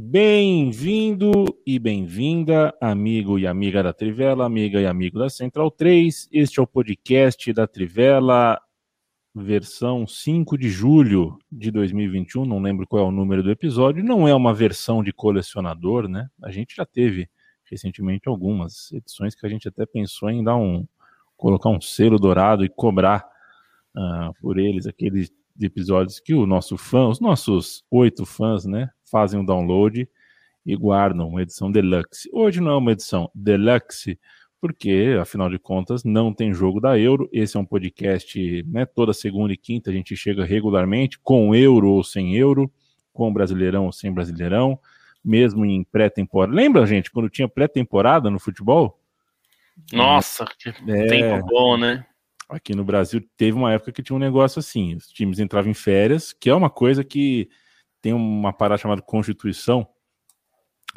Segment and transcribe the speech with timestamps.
[0.00, 6.28] Bem-vindo e bem-vinda, amigo e amiga da Trivela, amiga e amigo da Central 3.
[6.30, 8.60] Este é o podcast da Trivela,
[9.34, 12.44] versão 5 de julho de 2021.
[12.44, 14.04] Não lembro qual é o número do episódio.
[14.04, 16.28] Não é uma versão de colecionador, né?
[16.44, 17.28] A gente já teve
[17.64, 20.86] recentemente algumas edições que a gente até pensou em dar um
[21.36, 23.26] colocar um selo dourado e cobrar
[23.96, 25.28] uh, por eles aqueles
[25.60, 30.08] episódios que o nosso fã, os nossos oito fãs, né, fazem o download
[30.64, 32.28] e guardam uma edição deluxe.
[32.32, 34.18] Hoje não é uma edição deluxe,
[34.60, 37.28] porque, afinal de contas, não tem jogo da Euro.
[37.32, 41.90] Esse é um podcast, né, toda segunda e quinta a gente chega regularmente, com euro
[41.90, 42.70] ou sem euro,
[43.12, 44.78] com brasileirão ou sem brasileirão,
[45.24, 46.54] mesmo em pré-temporada.
[46.54, 49.00] Lembra, gente, quando tinha pré-temporada no futebol?
[49.92, 52.04] Nossa, que é, tempo bom, né?
[52.48, 55.74] Aqui no Brasil teve uma época que tinha um negócio assim, os times entravam em
[55.74, 57.48] férias, que é uma coisa que
[58.00, 59.86] tem uma parada chamada Constituição,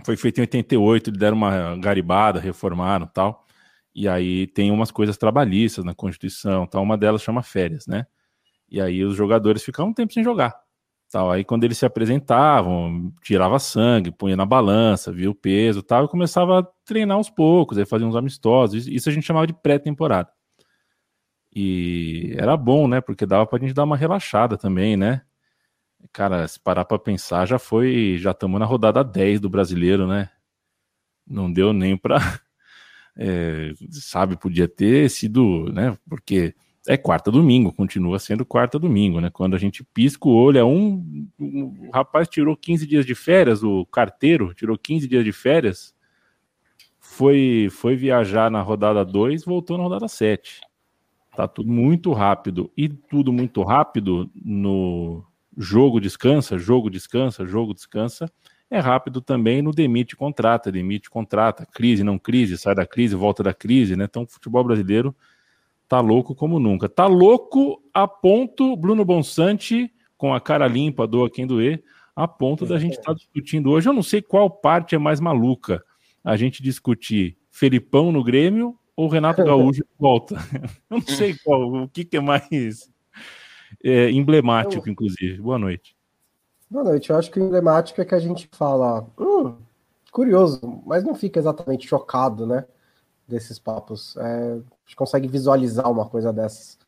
[0.05, 3.45] foi feito em 88, deram uma garibada, reformaram tal,
[3.93, 8.05] e aí tem umas coisas trabalhistas na Constituição, tal, uma delas chama férias, né?
[8.69, 10.55] E aí os jogadores ficavam um tempo sem jogar.
[11.11, 11.29] Tal.
[11.29, 16.07] Aí quando eles se apresentavam, tirava sangue, punha na balança, via o peso tal, e
[16.07, 18.87] começava a treinar aos poucos, aí fazia uns amistosos.
[18.87, 20.31] Isso a gente chamava de pré-temporada.
[21.53, 23.01] E era bom, né?
[23.01, 25.21] Porque dava pra gente dar uma relaxada também, né?
[26.13, 28.17] Cara, se parar pra pensar, já foi.
[28.19, 30.29] Já estamos na rodada 10 do brasileiro, né?
[31.27, 32.17] Não deu nem pra.
[33.13, 35.97] É, sabe, podia ter sido, né?
[36.09, 36.55] Porque
[36.87, 39.29] é quarta domingo, continua sendo quarta domingo, né?
[39.29, 43.63] Quando a gente pisca o olho, é um, um, rapaz tirou 15 dias de férias,
[43.63, 45.93] o carteiro tirou 15 dias de férias,
[46.99, 50.61] foi foi viajar na rodada 2, voltou na rodada 7.
[51.35, 52.71] Tá tudo muito rápido.
[52.75, 55.23] E tudo muito rápido no
[55.57, 58.31] jogo descansa, jogo descansa, jogo descansa.
[58.69, 63.43] É rápido também no demite contrata, demite contrata, crise, não crise, sai da crise, volta
[63.43, 64.05] da crise, né?
[64.05, 65.13] Então o futebol brasileiro
[65.89, 66.87] tá louco como nunca.
[66.87, 71.83] Tá louco a ponto, Bruno Bonsante, com a cara limpa, doa quem doer,
[72.15, 73.89] a ponto da gente estar tá discutindo hoje.
[73.89, 75.83] Eu não sei qual parte é mais maluca.
[76.23, 80.35] A gente discutir Felipão no Grêmio ou Renato Gaúcho volta.
[80.89, 82.89] Eu não sei qual, o que, que é mais
[83.83, 84.91] é, emblemático, eu...
[84.91, 85.41] inclusive.
[85.41, 85.95] Boa noite.
[86.69, 87.09] Boa noite.
[87.09, 89.55] Eu acho que o emblemático é que a gente fala, hum,
[90.11, 92.65] curioso, mas não fica exatamente chocado, né?
[93.27, 94.15] Desses papos.
[94.17, 96.79] É, a gente consegue visualizar uma coisa dessas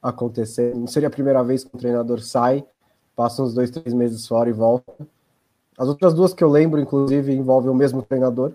[0.00, 0.74] acontecer.
[0.74, 2.64] Não seria a primeira vez que um treinador sai,
[3.14, 4.92] passa uns dois, três meses fora e volta.
[5.78, 8.52] As outras duas que eu lembro, inclusive, envolvem o mesmo treinador,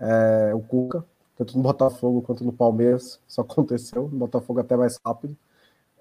[0.00, 1.04] é, o Cuca
[1.36, 3.20] tanto no Botafogo quanto no Palmeiras.
[3.26, 5.36] Isso aconteceu, no Botafogo até mais rápido.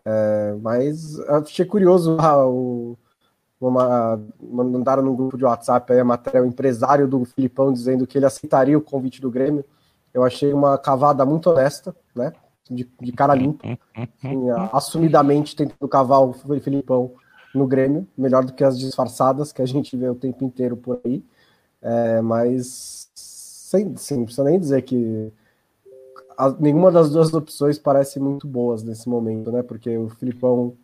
[0.06, 2.98] É, mas achei curioso ah, o,
[3.60, 8.18] uma, mandaram no grupo de WhatsApp aí a matéria, o empresário do Filipão dizendo que
[8.18, 9.64] ele aceitaria o convite do Grêmio.
[10.14, 12.34] Eu achei uma cavada muito honesta, né?
[12.70, 17.12] De, de cara limpa, assim, assumidamente tentando cavar o Filipão
[17.54, 21.00] no Grêmio, melhor do que as disfarçadas que a gente vê o tempo inteiro por
[21.04, 21.24] aí.
[21.82, 25.32] É, mas sem, não precisa nem dizer que
[26.38, 29.64] a, nenhuma das duas opções parece muito boas nesse momento, né?
[29.64, 30.76] Porque o Filipão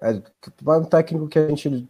[0.00, 0.10] é
[0.70, 1.88] um técnico que a gente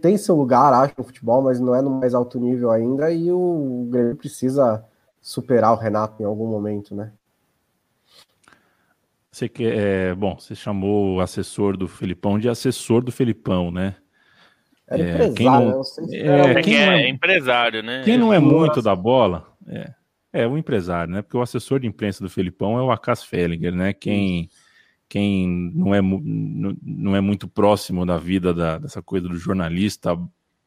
[0.00, 3.30] tem seu lugar, acho, no futebol, mas não é no mais alto nível ainda, e
[3.30, 4.84] o Grêmio precisa
[5.20, 7.12] superar o Renato em algum momento, né?
[9.30, 13.94] Você que é, bom, você chamou o assessor do Filipão de assessor do Filipão, né?
[14.90, 18.02] É, empresário, quem não, se é, quem não é, é, empresário, né?
[18.04, 19.92] Quem não é muito da bola é,
[20.32, 21.22] é o empresário, né?
[21.22, 23.92] Porque o assessor de imprensa do Felipão é o Acas Fellinger, né?
[23.92, 24.48] Quem,
[25.08, 30.16] quem não, é, não é muito próximo da vida da, dessa coisa do jornalista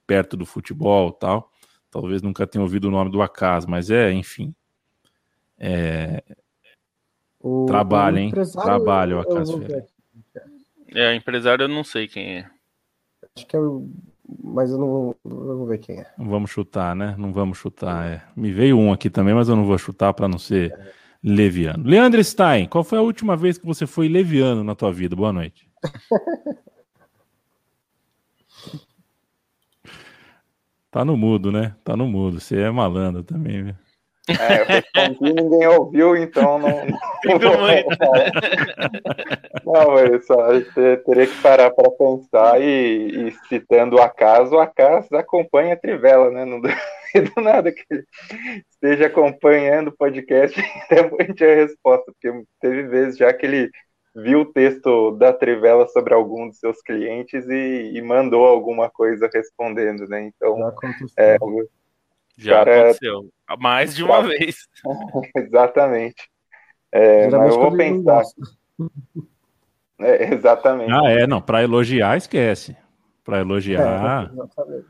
[0.07, 1.51] perto do futebol tal,
[1.89, 4.53] talvez nunca tenha ouvido o nome do Acas, mas é, enfim.
[5.57, 6.23] É,
[7.39, 8.31] o, trabalha, hein?
[8.51, 9.85] Trabalha o Acas Fellinger.
[10.93, 12.49] É, empresário eu não sei quem é.
[13.35, 13.89] Acho que é o
[14.27, 16.07] mas eu não, eu vou ver quem é.
[16.17, 17.15] Não vamos chutar, né?
[17.17, 18.05] Não vamos chutar.
[18.07, 18.21] É.
[18.35, 20.91] Me veio um aqui também, mas eu não vou chutar para não ser é.
[21.23, 21.83] leviano.
[21.83, 25.15] Leandro Stein, qual foi a última vez que você foi leviano na tua vida?
[25.15, 25.67] Boa noite.
[30.91, 31.75] tá no mudo, né?
[31.83, 32.39] Tá no mudo.
[32.39, 33.75] Você é malandro também, viu?
[34.29, 36.85] É, eu respondi ninguém ouviu, então não.
[39.65, 40.47] Não, mas só
[41.05, 46.29] teria que parar para pensar e, e, citando o acaso, o acaso acompanha a Trivela,
[46.29, 46.45] né?
[46.45, 46.61] Não
[47.35, 48.05] do nada que ele
[48.69, 50.59] esteja acompanhando o podcast,
[50.89, 53.69] é muita a resposta, porque teve vezes já que ele
[54.15, 59.29] viu o texto da Trivela sobre algum dos seus clientes e, e mandou alguma coisa
[59.33, 60.21] respondendo, né?
[60.23, 60.57] Então,
[61.17, 61.37] é,
[62.37, 63.29] já cara, aconteceu
[63.59, 64.67] mais de uma vez.
[65.35, 66.29] Exatamente.
[66.91, 68.23] É, mas eu vou pensar.
[70.03, 70.91] É, exatamente.
[70.91, 72.75] Ah, é, não, para elogiar, esquece.
[73.23, 74.27] Para elogiar.
[74.27, 74.85] É, exatamente.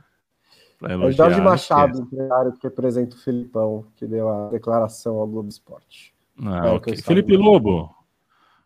[0.79, 2.01] Pra elogiar, é Jorge Machado, esquece.
[2.13, 6.13] empresário que representa o Filipão, que deu a declaração ao Globo Esporte.
[6.41, 6.95] Ah, é ok.
[6.95, 7.93] Felipe Lobo,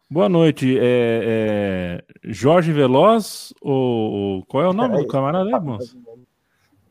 [0.07, 0.77] boa noite.
[0.79, 5.99] É, é, Jorge Veloz, ou qual é o nome é, do camarada aí, moço?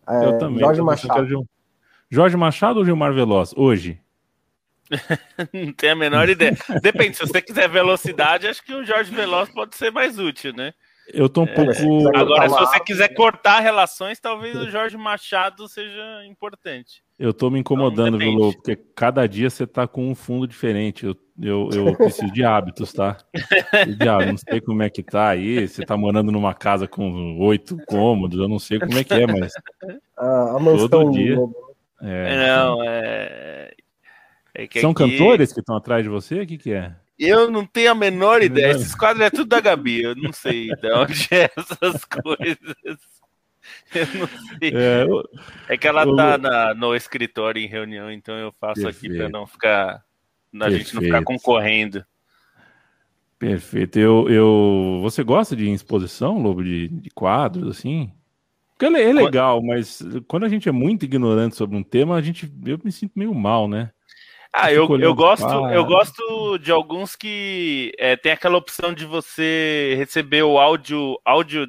[0.09, 0.59] É, Eu também.
[0.59, 1.47] Jorge Machado.
[2.11, 3.53] Jorge Machado ou Gilmar Veloz?
[3.57, 4.01] Hoje.
[5.53, 6.57] Não tenho a menor ideia.
[6.83, 10.73] Depende, se você quiser velocidade, acho que o Jorge Veloz pode ser mais útil, né?
[11.13, 12.17] Eu tô um é, pouco.
[12.17, 17.03] Agora, se você quiser cortar relações, talvez o Jorge Machado seja importante.
[17.19, 18.53] Eu tô me incomodando, viu, Lô?
[18.53, 21.05] Porque cada dia você tá com um fundo diferente.
[21.05, 23.19] Eu, eu, eu preciso de hábitos, tá?
[23.99, 24.43] De hábitos.
[24.45, 25.69] Não sei como é que tá aí.
[25.69, 29.27] Você tá morando numa casa com oito cômodos, eu não sei como é que é,
[29.27, 29.53] mas.
[30.17, 31.37] Ah, a mansão todo dia.
[32.05, 33.73] É, não, é.
[34.55, 35.11] é São aqui...
[35.11, 36.43] cantores que estão atrás de você?
[36.43, 36.95] O que, que é?
[37.19, 38.73] Eu não tenho a menor ideia.
[38.73, 40.03] Esses quadros é tudo da Gabi.
[40.03, 42.77] Eu não sei de onde é essas coisas.
[43.95, 44.29] Eu não
[44.59, 44.75] sei.
[44.75, 45.23] É, eu,
[45.69, 49.15] é que ela tá na, no escritório em reunião, então eu faço perfeito.
[49.15, 50.05] aqui para não ficar.
[50.61, 52.05] A gente não ficar concorrendo.
[53.39, 53.99] Perfeito.
[53.99, 58.13] Eu, eu, você gosta de exposição, Lobo, de, de quadros, assim?
[58.77, 62.23] Porque é, é legal, mas quando a gente é muito ignorante sobre um tema, a
[62.23, 63.91] gente, eu me sinto meio mal, né?
[64.53, 69.95] Ah, eu, eu gosto, eu gosto de alguns que é, tem aquela opção de você
[69.97, 71.67] receber o áudio, áudio,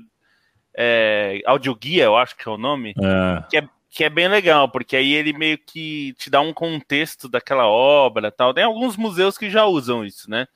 [0.78, 3.44] é, áudio guia, eu acho que é o nome, é.
[3.50, 7.28] Que, é, que é bem legal, porque aí ele meio que te dá um contexto
[7.28, 8.54] daquela obra, tal.
[8.54, 10.48] Tem alguns museus que já usam isso, né?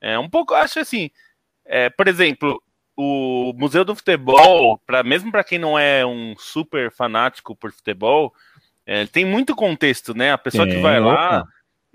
[0.00, 1.10] É um pouco, acho assim,
[1.66, 2.62] é, por exemplo,
[2.96, 8.32] o Museu do Futebol, para mesmo para quem não é um super fanático por futebol,
[8.86, 10.32] é, tem muito contexto, né?
[10.32, 11.46] A pessoa que vai lá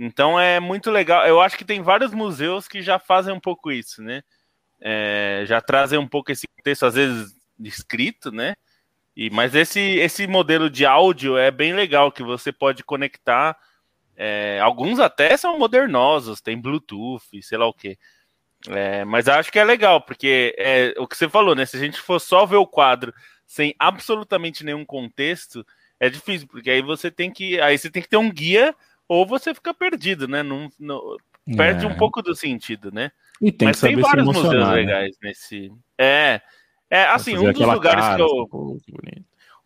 [0.03, 1.27] então é muito legal.
[1.27, 4.23] Eu acho que tem vários museus que já fazem um pouco isso, né?
[4.79, 8.55] É, já trazem um pouco esse texto, às vezes escrito, né?
[9.15, 13.55] E, mas esse, esse modelo de áudio é bem legal, que você pode conectar.
[14.17, 17.95] É, alguns até são modernosos, tem Bluetooth, sei lá o que.
[18.69, 21.65] É, mas acho que é legal, porque é o que você falou, né?
[21.65, 23.13] Se a gente for só ver o quadro
[23.45, 25.65] sem absolutamente nenhum contexto,
[25.99, 27.59] é difícil, porque aí você tem que.
[27.59, 28.75] Aí você tem que ter um guia
[29.07, 30.41] ou você fica perdido, né?
[30.41, 31.17] Não, não
[31.55, 31.87] perde é.
[31.87, 33.11] um pouco do sentido, né?
[33.41, 34.73] E tem Mas tem vários museus né?
[34.73, 35.71] legais nesse.
[35.97, 36.41] É,
[36.89, 38.79] é assim, um dos lugares cara, que eu.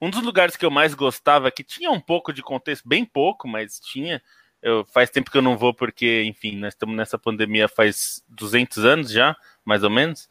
[0.01, 3.47] Um dos lugares que eu mais gostava, que tinha um pouco de contexto, bem pouco,
[3.47, 4.21] mas tinha.
[4.65, 8.83] Eu, faz tempo que eu não vou, porque, enfim, nós estamos nessa pandemia faz 200
[8.83, 10.27] anos já, mais ou menos.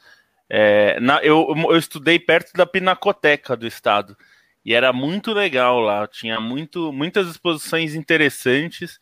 [0.50, 4.16] É, na, eu, eu estudei perto da Pinacoteca do Estado.
[4.64, 8.98] E era muito legal lá, tinha muito, muitas exposições interessantes,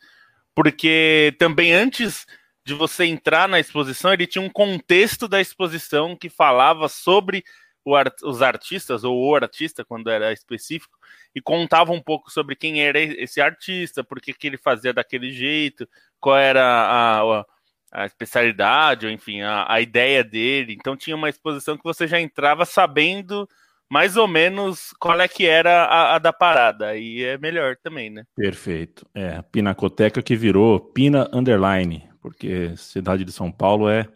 [0.53, 2.27] porque também antes
[2.63, 7.43] de você entrar na exposição, ele tinha um contexto da exposição que falava sobre
[7.87, 10.97] art, os artistas, ou o artista, quando era específico,
[11.35, 15.87] e contava um pouco sobre quem era esse artista, por que, ele fazia daquele jeito,
[16.19, 17.45] qual era a, a,
[17.91, 20.73] a especialidade, ou enfim, a, a ideia dele.
[20.73, 23.47] Então tinha uma exposição que você já entrava sabendo
[23.89, 26.95] mais ou menos qual é que era a, a, da parada.
[26.95, 28.23] E é melhor também, né?
[28.35, 29.05] Perfeito.
[29.13, 34.07] É, Pinacoteca que virou Pina Underline, porque cidade de São Paulo é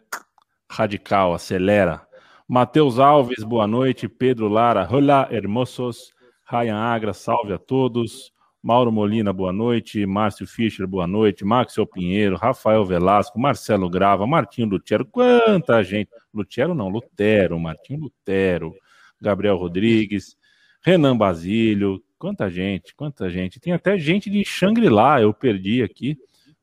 [0.68, 2.07] radical, acelera.
[2.50, 4.08] Matheus Alves, boa noite.
[4.08, 6.14] Pedro Lara, olá, hermosos.
[6.50, 8.32] Ryan Agra, salve a todos.
[8.62, 10.06] Mauro Molina, boa noite.
[10.06, 11.44] Márcio Fischer, boa noite.
[11.44, 15.04] Maxwell Pinheiro, Rafael Velasco, Marcelo Grava, Martinho Lutero.
[15.04, 16.08] Quanta gente!
[16.32, 18.74] Lutero não, Lutero, Martinho Lutero.
[19.20, 20.34] Gabriel Rodrigues,
[20.80, 23.60] Renan Basílio, quanta gente, quanta gente.
[23.60, 26.16] Tem até gente de Shangri-La, eu perdi aqui,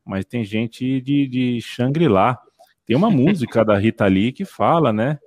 [0.04, 2.36] mas tem gente de, de Shangri-La.
[2.84, 5.20] Tem uma música da Rita Lee que fala, né?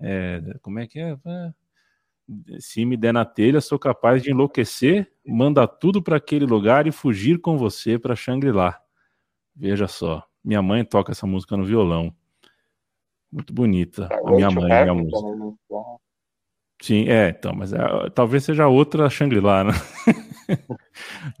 [0.00, 1.16] É, como é que é?
[1.24, 1.52] é?
[2.60, 6.92] Se me der na telha, sou capaz de enlouquecer, manda tudo para aquele lugar e
[6.92, 8.80] fugir com você para Shangri-La.
[9.56, 12.14] Veja só, minha mãe toca essa música no violão.
[13.32, 14.08] Muito bonita.
[14.24, 15.18] A minha mãe, minha música.
[16.80, 17.78] Sim, é, então, mas é,
[18.14, 19.72] talvez seja outra Shangri-La, né?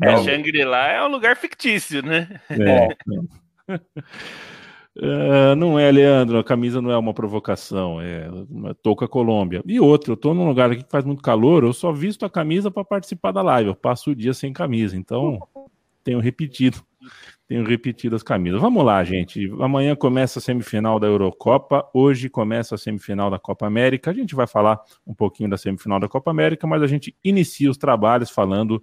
[0.02, 2.40] é, Shangri-La é um lugar fictício, né?
[2.50, 2.88] É.
[5.00, 8.28] uh, não é, Leandro, a camisa não é uma provocação, é
[8.82, 9.62] touca Colômbia.
[9.66, 12.30] E outro, eu tô num lugar aqui que faz muito calor, eu só visto a
[12.30, 15.40] camisa para participar da live, eu passo o dia sem camisa, então
[16.04, 16.78] tenho repetido.
[17.46, 18.60] tenho repetido as camisas.
[18.60, 19.50] Vamos lá, gente.
[19.60, 21.88] Amanhã começa a semifinal da Eurocopa.
[21.92, 24.10] Hoje começa a semifinal da Copa América.
[24.10, 27.70] A gente vai falar um pouquinho da semifinal da Copa América, mas a gente inicia
[27.70, 28.82] os trabalhos falando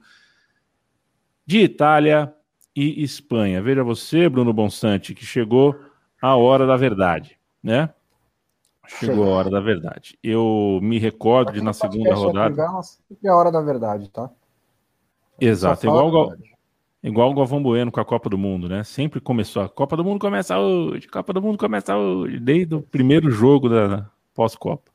[1.45, 2.34] de Itália
[2.75, 3.62] e Espanha.
[3.62, 5.75] Veja você, Bruno Bonsante, que chegou
[6.25, 7.89] a hora da verdade, né?
[8.88, 10.17] Chegou a hora da verdade.
[10.24, 12.62] Eu me recordo de na segunda rodada.
[13.24, 14.29] É a hora da verdade, tá?
[15.39, 16.34] Exato, igual,
[17.03, 18.84] igual o Galvão Bueno com a Copa do Mundo, né?
[18.84, 19.63] Sempre começou.
[19.63, 23.67] A Copa do Mundo começa hoje, Copa do Mundo começa hoje, desde o primeiro jogo
[23.67, 24.91] da pós-Copa.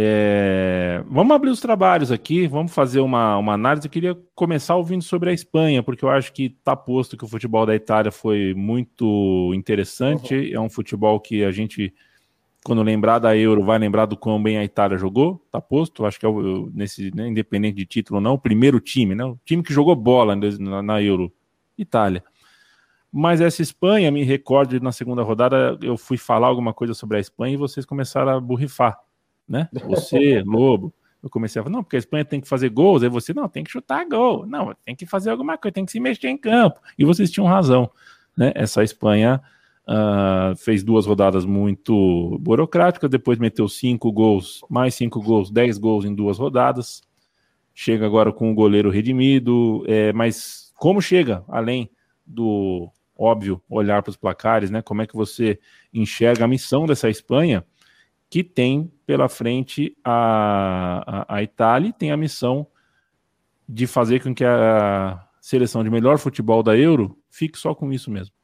[0.00, 3.88] É, vamos abrir os trabalhos aqui, vamos fazer uma, uma análise.
[3.88, 7.28] Eu queria começar ouvindo sobre a Espanha, porque eu acho que está posto que o
[7.28, 10.36] futebol da Itália foi muito interessante.
[10.36, 10.50] Uhum.
[10.52, 11.92] É um futebol que a gente,
[12.64, 15.42] quando lembrar da Euro, vai lembrar do quão bem a Itália jogou.
[15.46, 18.78] Está posto, acho que é o, nesse, né, independente de título ou não, o primeiro
[18.78, 19.24] time, né?
[19.24, 21.32] O time que jogou bola na, na Euro,
[21.76, 22.22] Itália.
[23.10, 27.20] Mas essa Espanha, me recordo na segunda rodada, eu fui falar alguma coisa sobre a
[27.20, 28.96] Espanha e vocês começaram a burrifar
[29.48, 29.68] né?
[29.86, 30.92] Você, Lobo.
[31.20, 33.48] Eu comecei a falar, não, porque a Espanha tem que fazer gols, aí você, não,
[33.48, 36.38] tem que chutar gol, não, tem que fazer alguma coisa, tem que se mexer em
[36.38, 36.80] campo.
[36.96, 37.90] E vocês tinham razão,
[38.36, 38.52] né?
[38.54, 39.42] Essa Espanha
[39.88, 46.04] uh, fez duas rodadas muito burocráticas, depois meteu cinco gols, mais cinco gols, dez gols
[46.04, 47.02] em duas rodadas.
[47.74, 51.90] Chega agora com o goleiro redimido, é, mas como chega, além
[52.24, 54.82] do óbvio olhar para os placares, né?
[54.82, 55.58] Como é que você
[55.92, 57.64] enxerga a missão dessa Espanha?
[58.30, 62.66] que tem pela frente a, a, a Itália tem a missão
[63.66, 68.10] de fazer com que a seleção de melhor futebol da Euro fique só com isso
[68.10, 68.34] mesmo.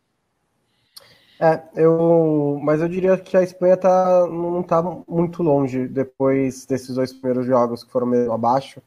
[1.38, 6.94] É, eu, mas eu diria que a Espanha tá, não está muito longe depois desses
[6.94, 8.80] dois primeiros jogos que foram meio abaixo.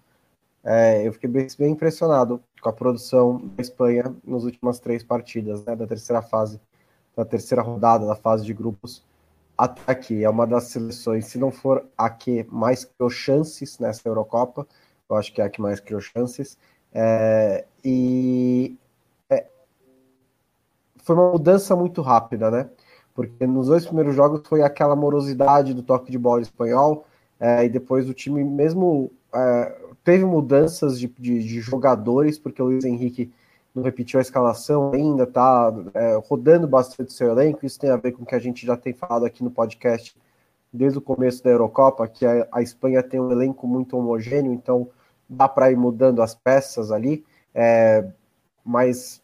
[0.64, 5.64] É, eu fiquei bem, bem, impressionado com a produção da Espanha nas últimas três partidas,
[5.64, 6.60] né, da terceira fase,
[7.16, 9.06] da terceira rodada da fase de grupos
[9.58, 14.08] até aqui é uma das seleções, se não for a que mais criou chances nessa
[14.08, 14.68] Eurocopa,
[15.10, 16.58] eu acho que é a que mais criou chances.
[16.94, 18.78] É, e
[19.30, 19.48] é,
[20.98, 22.70] foi uma mudança muito rápida, né?
[23.16, 27.06] Porque nos dois primeiros jogos foi aquela morosidade do toque de bola espanhol,
[27.40, 32.66] é, e depois o time mesmo é, teve mudanças de, de, de jogadores, porque o
[32.66, 33.32] Luiz Henrique
[33.78, 37.64] não repetiu a escalação ainda, tá é, rodando bastante seu elenco.
[37.64, 40.18] Isso tem a ver com o que a gente já tem falado aqui no podcast
[40.74, 44.90] desde o começo da Eurocopa, que a, a Espanha tem um elenco muito homogêneo, então
[45.30, 47.24] dá para ir mudando as peças ali.
[47.54, 48.04] É,
[48.66, 49.22] mas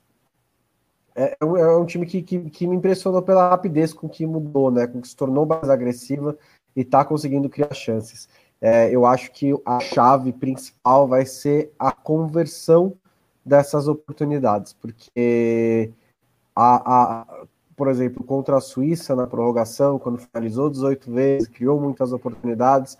[1.15, 4.23] é, é, um, é um time que, que, que, me impressionou pela rapidez com que
[4.25, 4.85] mudou, né?
[4.85, 6.37] Com que se tornou mais agressiva
[6.75, 8.29] e está conseguindo criar chances.
[8.61, 12.95] É, eu acho que a chave principal vai ser a conversão
[13.45, 15.91] dessas oportunidades, porque
[16.55, 17.45] a, a,
[17.75, 22.97] por exemplo, contra a Suíça na prorrogação, quando finalizou 18 vezes, criou muitas oportunidades,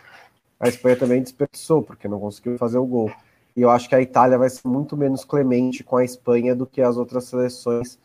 [0.59, 3.11] a Espanha também desperdiçou, porque não conseguiu fazer o gol.
[3.55, 6.65] E eu acho que a Itália vai ser muito menos clemente com a Espanha do
[6.65, 7.99] que as outras seleções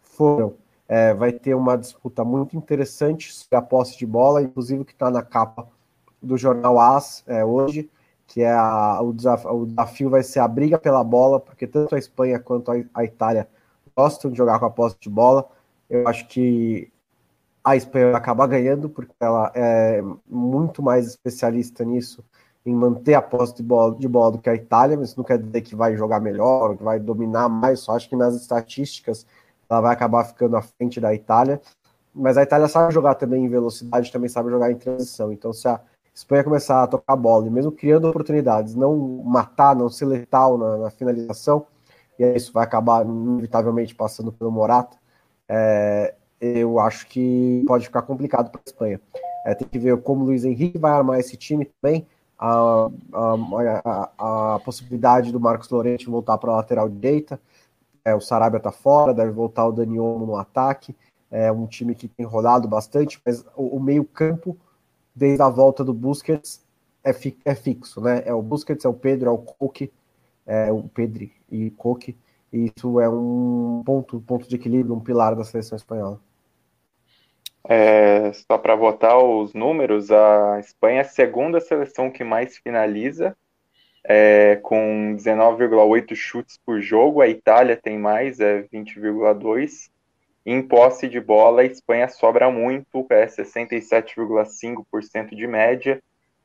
[0.00, 0.54] foram.
[0.86, 5.10] É, vai ter uma disputa muito interessante sobre a posse de bola, inclusive que está
[5.10, 5.66] na capa
[6.22, 7.90] do jornal AS é, hoje,
[8.26, 11.94] que é a, o, desafio, o desafio vai ser a briga pela bola, porque tanto
[11.94, 13.48] a Espanha quanto a, Itália
[13.96, 15.48] gostam de jogar com a posse de bola.
[15.88, 16.90] Eu acho que
[17.62, 22.24] a Espanha vai acabar ganhando, porque ela é muito mais especialista nisso,
[22.66, 25.24] em manter a posse de bola, de bola do que a Itália, mas isso não
[25.24, 29.26] quer dizer que vai jogar melhor, que vai dominar mais, só acho que nas estatísticas
[29.68, 31.60] ela vai acabar ficando à frente da Itália.
[32.14, 35.32] Mas a Itália sabe jogar também em velocidade, também sabe jogar em transição.
[35.32, 35.80] Então, se a
[36.14, 40.56] Espanha começar a tocar a bola, e mesmo criando oportunidades, não matar, não ser letal
[40.56, 41.66] na, na finalização,
[42.18, 44.96] e isso vai acabar inevitavelmente passando pelo Morata,
[45.48, 49.00] é, eu acho que pode ficar complicado para a Espanha.
[49.44, 52.06] É, tem que ver como o Luiz Henrique vai armar esse time também,
[52.38, 57.40] a, a, a, a possibilidade do Marcos Lorente voltar para a lateral direita,
[58.04, 60.94] é, o Sarabia está fora, deve voltar o Dani Olmo no ataque,
[61.30, 64.56] é um time que tem rodado bastante, mas o, o meio campo
[65.14, 66.64] desde a volta do Busquets
[67.02, 68.22] é, fi, é fixo, né?
[68.24, 69.92] É o Busquets, é o Pedro, é o Coque,
[70.46, 72.16] é o Pedri e Coque.
[72.52, 76.20] E isso é um ponto, ponto de equilíbrio, um pilar da seleção espanhola.
[77.66, 83.34] É, só para votar os números, a Espanha é a segunda seleção que mais finaliza,
[84.04, 87.22] é, com 19,8 chutes por jogo.
[87.22, 89.90] A Itália tem mais, é 20,2.
[90.46, 96.02] Em posse de bola, a Espanha sobra muito, é 67,5% de média.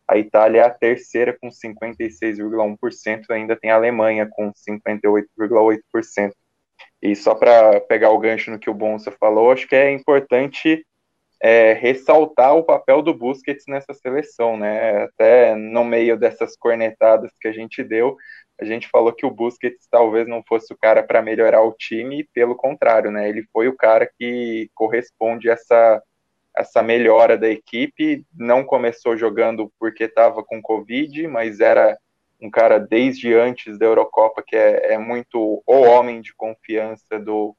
[0.08, 6.34] A Itália é a terceira com 56,1%, ainda tem a Alemanha com 58,8%.
[7.02, 10.86] E só para pegar o gancho no que o Bonsa falou, acho que é importante
[11.42, 15.04] é, ressaltar o papel do Busquets nessa seleção, né?
[15.04, 18.18] Até no meio dessas cornetadas que a gente deu,
[18.60, 22.26] a gente falou que o Busquets talvez não fosse o cara para melhorar o time,
[22.34, 23.30] pelo contrário, né?
[23.30, 26.04] Ele foi o cara que corresponde a essa,
[26.56, 28.26] essa melhora da equipe.
[28.36, 31.98] Não começou jogando porque estava com Covid, mas era
[32.42, 37.56] um cara desde antes da Eurocopa que é, é muito o homem de confiança do,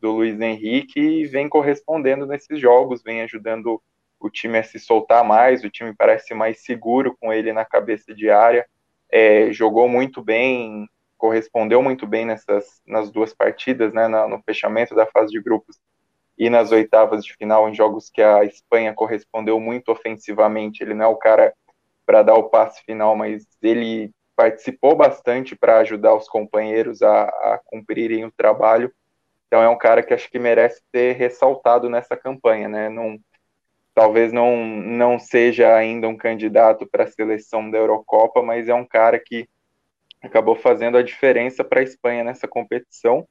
[0.00, 3.80] do Luiz Henrique e vem correspondendo nesses jogos, vem ajudando
[4.20, 8.14] o time a se soltar mais, o time parece mais seguro com ele na cabeça
[8.14, 8.66] de área,
[9.14, 15.06] é, jogou muito bem, correspondeu muito bem nessas nas duas partidas, né, no fechamento da
[15.06, 15.78] fase de grupos
[16.36, 20.82] e nas oitavas de final em jogos que a Espanha correspondeu muito ofensivamente.
[20.82, 21.54] Ele não é o cara
[22.04, 27.60] para dar o passe final, mas ele participou bastante para ajudar os companheiros a, a
[27.64, 28.92] cumprirem o trabalho
[29.54, 32.88] então é um cara que acho que merece ser ressaltado nessa campanha, né?
[32.88, 33.16] Não,
[33.94, 38.84] talvez não, não seja ainda um candidato para a seleção da Eurocopa, mas é um
[38.84, 39.48] cara que
[40.22, 43.26] acabou fazendo a diferença para a Espanha nessa competição.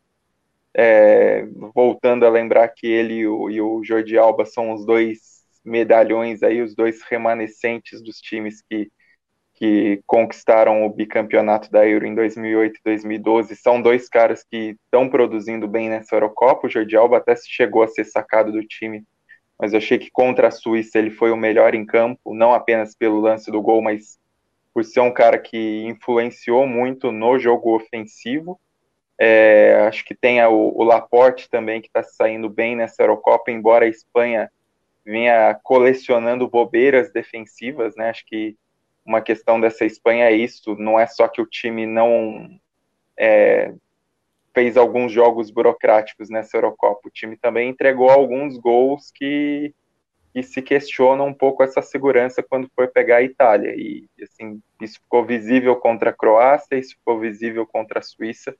[0.76, 5.44] É, voltando a lembrar que ele e o, e o Jordi Alba são os dois
[5.64, 8.92] medalhões aí, os dois remanescentes dos times que
[9.56, 15.08] que conquistaram o bicampeonato da Euro em 2008 e 2012, são dois caras que estão
[15.08, 16.68] produzindo bem nessa Eurocopa.
[16.68, 19.06] O Jordi Alba até chegou a ser sacado do time,
[19.60, 22.96] mas eu achei que contra a Suíça ele foi o melhor em campo, não apenas
[22.96, 24.20] pelo lance do gol, mas
[24.74, 28.60] por ser um cara que influenciou muito no jogo ofensivo.
[29.20, 33.86] É, acho que tem o, o Laporte também, que está saindo bem nessa Eurocopa, embora
[33.86, 34.52] a Espanha
[35.06, 38.10] vinha colecionando bobeiras defensivas, né?
[38.10, 38.58] Acho que
[39.06, 42.50] uma questão dessa Espanha é isso, não é só que o time não
[43.18, 43.74] é,
[44.54, 49.74] fez alguns jogos burocráticos nessa Eurocopa, o time também entregou alguns gols que,
[50.34, 55.00] que se questionam um pouco essa segurança quando foi pegar a Itália, e assim, isso
[55.00, 58.56] ficou visível contra a Croácia, isso ficou visível contra a Suíça,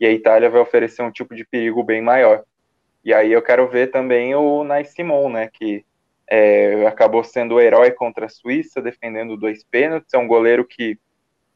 [0.00, 2.42] e a Itália vai oferecer um tipo de perigo bem maior.
[3.04, 5.84] E aí eu quero ver também o Nai Simon, né, que
[6.28, 10.14] é, acabou sendo o herói contra a Suíça, defendendo dois pênaltis.
[10.14, 10.98] É um goleiro que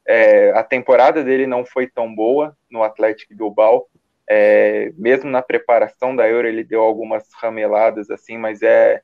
[0.09, 3.87] é, a temporada dele não foi tão boa no Atlético Bilbao.
[4.29, 9.03] É, mesmo na preparação da Euro, ele deu algumas rameladas, assim, mas é,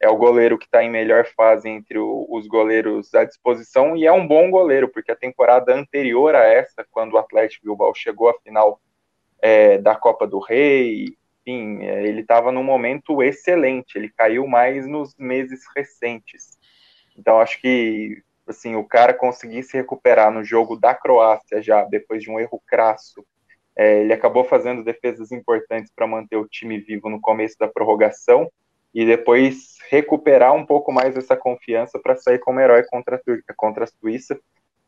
[0.00, 4.04] é o goleiro que está em melhor fase entre o, os goleiros à disposição e
[4.04, 8.28] é um bom goleiro, porque a temporada anterior a essa, quando o Atlético Bilbao chegou
[8.28, 8.80] à final
[9.40, 14.86] é, da Copa do Rei enfim, é, ele estava num momento excelente, ele caiu mais
[14.86, 16.58] nos meses recentes.
[17.16, 22.22] Então, acho que assim, o cara conseguir se recuperar no jogo da Croácia já, depois
[22.22, 23.24] de um erro crasso,
[23.76, 28.50] é, ele acabou fazendo defesas importantes para manter o time vivo no começo da prorrogação
[28.94, 33.84] e depois recuperar um pouco mais essa confiança para sair como herói contra a, contra
[33.84, 34.38] a Suíça.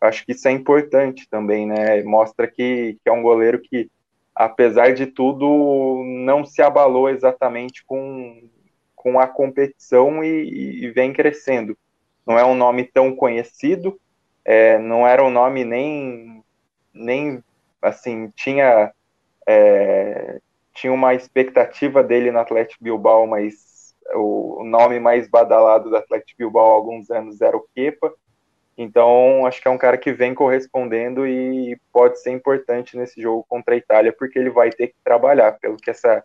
[0.01, 2.03] Acho que isso é importante também, né?
[2.03, 3.91] Mostra que, que é um goleiro que
[4.35, 8.49] apesar de tudo, não se abalou exatamente com,
[8.97, 11.79] com a competição e, e vem crescendo.
[12.27, 13.99] Não é um nome tão conhecido,
[14.45, 16.43] é, não era um nome nem,
[16.93, 17.43] nem
[17.83, 18.93] assim, tinha,
[19.47, 20.41] é,
[20.73, 26.39] tinha uma expectativa dele no Atlético Bilbao, mas o, o nome mais badalado do Atlético
[26.39, 28.13] Bilbao há alguns anos era o Kepa,
[28.77, 33.45] então, acho que é um cara que vem correspondendo e pode ser importante nesse jogo
[33.49, 35.53] contra a Itália, porque ele vai ter que trabalhar.
[35.61, 36.25] Pelo que essa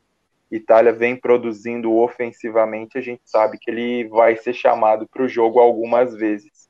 [0.52, 5.60] Itália vem produzindo ofensivamente, a gente sabe que ele vai ser chamado para o jogo
[5.60, 6.70] algumas vezes.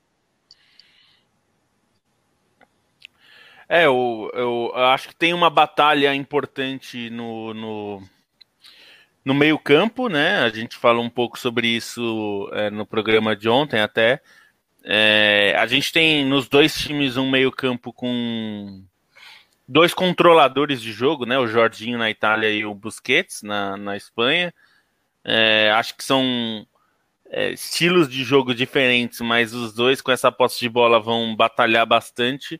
[3.67, 8.03] É, eu, eu, acho que tem uma batalha importante no, no,
[9.23, 10.39] no meio-campo, né?
[10.39, 14.21] A gente falou um pouco sobre isso é, no programa de ontem até
[14.83, 18.83] é, a gente tem nos dois times um meio-campo com
[19.69, 21.37] dois controladores de jogo, né?
[21.37, 24.51] O Jorginho na Itália e o Busquets na, na Espanha.
[25.23, 26.65] É, acho que são
[27.29, 31.85] é, estilos de jogo diferentes, mas os dois com essa posse de bola vão batalhar
[31.85, 32.59] bastante.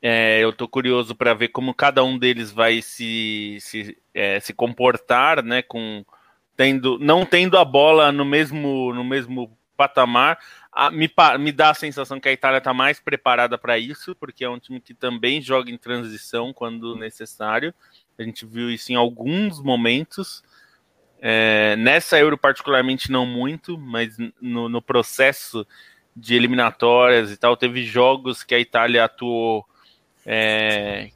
[0.00, 4.54] É, eu estou curioso para ver como cada um deles vai se, se, é, se
[4.54, 5.60] comportar, né?
[5.60, 6.02] Com
[6.56, 10.38] tendo, não tendo a bola no mesmo, no mesmo patamar,
[10.72, 14.44] a, me, me dá a sensação que a Itália está mais preparada para isso, porque
[14.44, 17.74] é um time que também joga em transição quando necessário.
[18.18, 20.42] A gente viu isso em alguns momentos.
[21.20, 25.66] É, nessa Euro, particularmente, não muito, mas no, no, processo
[26.16, 29.66] de eliminatórias e tal, teve jogos que a Itália atuou
[30.24, 31.10] é,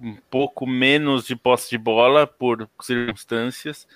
[0.00, 3.86] um pouco menos de posse de bola por circunstâncias.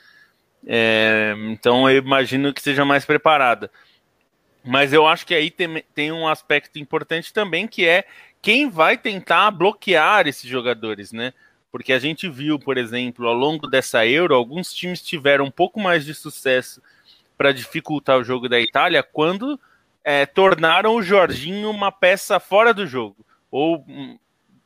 [0.66, 3.70] É, então eu imagino que seja mais preparada.
[4.64, 8.04] Mas eu acho que aí tem, tem um aspecto importante também que é
[8.40, 11.32] quem vai tentar bloquear esses jogadores, né?
[11.70, 15.80] Porque a gente viu, por exemplo, ao longo dessa Euro, alguns times tiveram um pouco
[15.80, 16.80] mais de sucesso
[17.36, 19.60] para dificultar o jogo da Itália quando
[20.04, 23.16] é, tornaram o Jorginho uma peça fora do jogo.
[23.50, 24.18] Ou hum,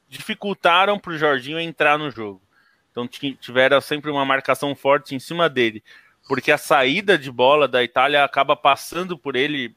[0.08, 2.42] dificultaram para o Jorginho entrar no jogo.
[2.90, 5.82] Então tiveram sempre uma marcação forte em cima dele,
[6.26, 9.74] porque a saída de bola da Itália acaba passando por ele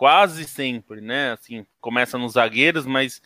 [0.00, 1.32] quase sempre, né?
[1.32, 3.20] Assim, começa nos zagueiros, mas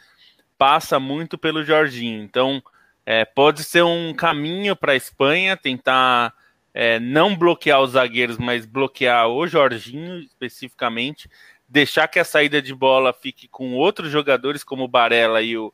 [0.58, 2.20] passa muito pelo Jorginho.
[2.20, 2.60] Então
[3.06, 6.34] é, pode ser um caminho para a Espanha tentar
[6.74, 11.30] é, não bloquear os zagueiros, mas bloquear o Jorginho especificamente,
[11.68, 15.72] deixar que a saída de bola fique com outros jogadores como o Barella e o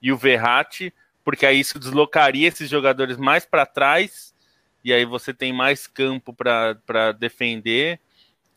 [0.00, 4.34] e o Verratti, porque aí isso deslocaria esses jogadores mais para trás,
[4.82, 8.00] e aí você tem mais campo para defender.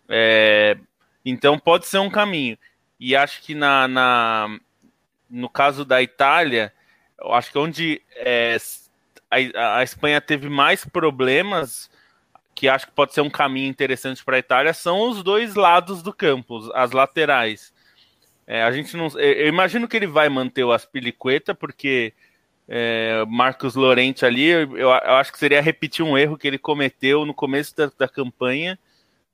[0.07, 0.77] É,
[1.25, 2.57] então pode ser um caminho.
[2.99, 4.59] E acho que na, na
[5.29, 6.73] no caso da Itália,
[7.19, 8.57] eu acho que onde é,
[9.29, 11.89] a, a Espanha teve mais problemas,
[12.53, 16.03] que acho que pode ser um caminho interessante para a Itália, são os dois lados
[16.03, 17.73] do campo, as laterais.
[18.45, 19.07] É, a gente não.
[19.17, 22.13] Eu imagino que ele vai manter o Aspilicueta, porque
[22.67, 27.25] é, Marcos Lorente ali, eu, eu, acho que seria repetir um erro que ele cometeu
[27.25, 28.77] no começo da, da campanha.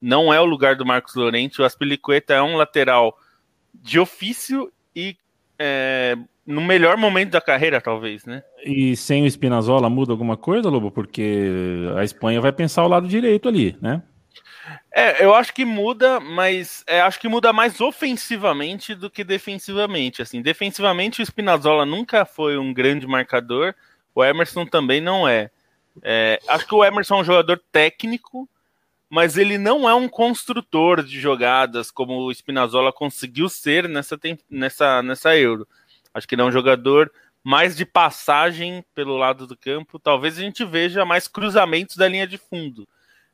[0.02, 1.62] Não é o lugar do Marcos Lorente.
[1.62, 3.18] O Aspilicueta é um lateral
[3.74, 5.18] de ofício e
[5.60, 8.44] é, no melhor momento da carreira, talvez, né?
[8.64, 10.92] E sem o Spinazzola muda alguma coisa, Lobo?
[10.92, 11.50] Porque
[11.98, 14.02] a Espanha vai pensar o lado direito ali, né?
[14.94, 20.22] É, eu acho que muda, mas é, acho que muda mais ofensivamente do que defensivamente.
[20.22, 23.76] Assim, defensivamente o Spinazzola nunca foi um grande marcador,
[24.16, 25.52] o Emerson também não é.
[26.02, 26.40] é.
[26.48, 28.50] Acho que o Emerson é um jogador técnico,
[29.10, 35.02] mas ele não é um construtor de jogadas como o Spinazzola conseguiu ser nessa, nessa,
[35.02, 35.68] nessa Euro.
[36.14, 37.12] Acho que ele é um jogador
[37.44, 40.00] mais de passagem pelo lado do campo.
[40.00, 42.88] Talvez a gente veja mais cruzamentos da linha de fundo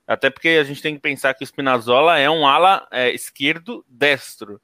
[0.05, 3.85] até porque a gente tem que pensar que o Spinazzola é um ala é, esquerdo
[3.87, 4.61] destro,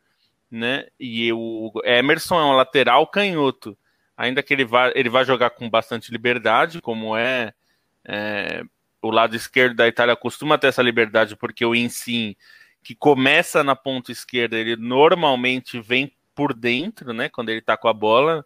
[0.52, 0.88] né?
[1.00, 3.78] E o Emerson é um lateral canhoto.
[4.18, 7.54] Ainda que ele vá, ele vai jogar com bastante liberdade, como é,
[8.06, 8.64] é
[9.02, 12.38] o lado esquerdo da Itália costuma ter essa liberdade, porque o Insigne,
[12.84, 17.30] que começa na ponta esquerda, ele normalmente vem por dentro, né?
[17.30, 18.46] Quando ele tá com a bola,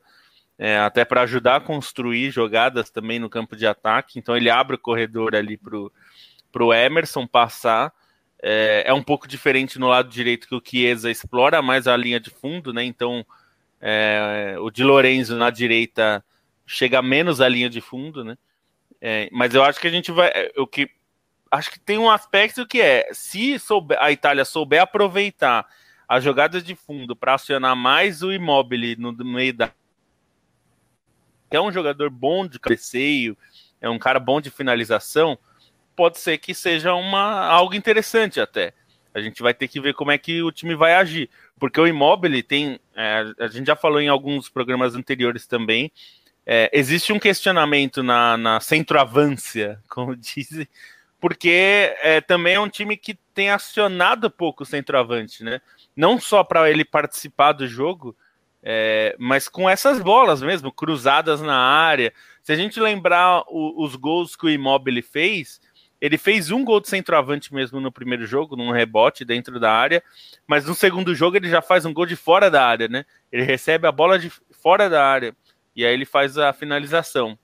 [0.58, 4.20] é, até para ajudar a construir jogadas também no campo de ataque.
[4.20, 5.92] Então ele abre o corredor ali pro
[6.52, 7.92] para o Emerson passar.
[8.42, 12.20] É, é, um pouco diferente no lado direito que o Chiesa explora mais a linha
[12.20, 12.84] de fundo, né?
[12.84, 13.26] Então
[13.82, 16.24] é, o Di Lorenzo na direita
[16.66, 18.38] chega menos à linha de fundo, né?
[19.06, 20.30] É, mas eu acho que a gente vai.
[20.30, 20.90] É, o que
[21.52, 25.68] acho que tem um aspecto que é se souber, a Itália souber aproveitar
[26.08, 29.72] as jogadas de fundo para acionar mais o Immobile no, no meio da
[31.52, 33.38] é um jogador bom de cabeceio,
[33.80, 35.38] é um cara bom de finalização
[35.96, 38.74] pode ser que seja uma, algo interessante até.
[39.14, 41.30] A gente vai ter que ver como é que o time vai agir.
[41.60, 42.80] Porque o Immobile tem.
[42.96, 45.92] É, a gente já falou em alguns programas anteriores também.
[46.46, 50.68] É, existe um questionamento na, na centroavância, como dizem,
[51.20, 55.62] porque é, também é um time que tem acionado pouco o centroavante, né?
[55.96, 58.16] Não só para ele participar do jogo,
[58.62, 62.14] é, mas com essas bolas mesmo, cruzadas na área.
[62.42, 65.62] Se a gente lembrar o, os gols que o Immobile fez,
[66.02, 70.04] ele fez um gol de centroavante mesmo no primeiro jogo, num rebote dentro da área,
[70.46, 73.06] mas no segundo jogo ele já faz um gol de fora da área, né?
[73.32, 75.34] Ele recebe a bola de fora da área
[75.76, 77.38] e aí ele faz a finalização.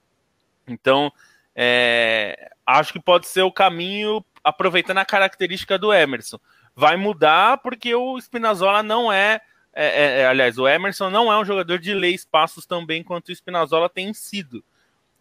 [0.67, 1.11] Então,
[1.55, 6.39] é, acho que pode ser o caminho aproveitando a característica do Emerson.
[6.75, 9.41] Vai mudar porque o Spinazzola não é,
[9.73, 13.03] é, é, é aliás, o Emerson não é um jogador de ler espaços tão bem
[13.03, 14.63] quanto o Spinazzola tem sido.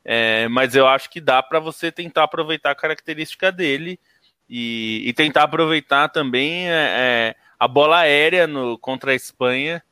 [0.05, 3.99] É, mas eu acho que dá para você tentar aproveitar a característica dele
[4.49, 9.83] e, e tentar aproveitar também é, a bola aérea no, contra a Espanha,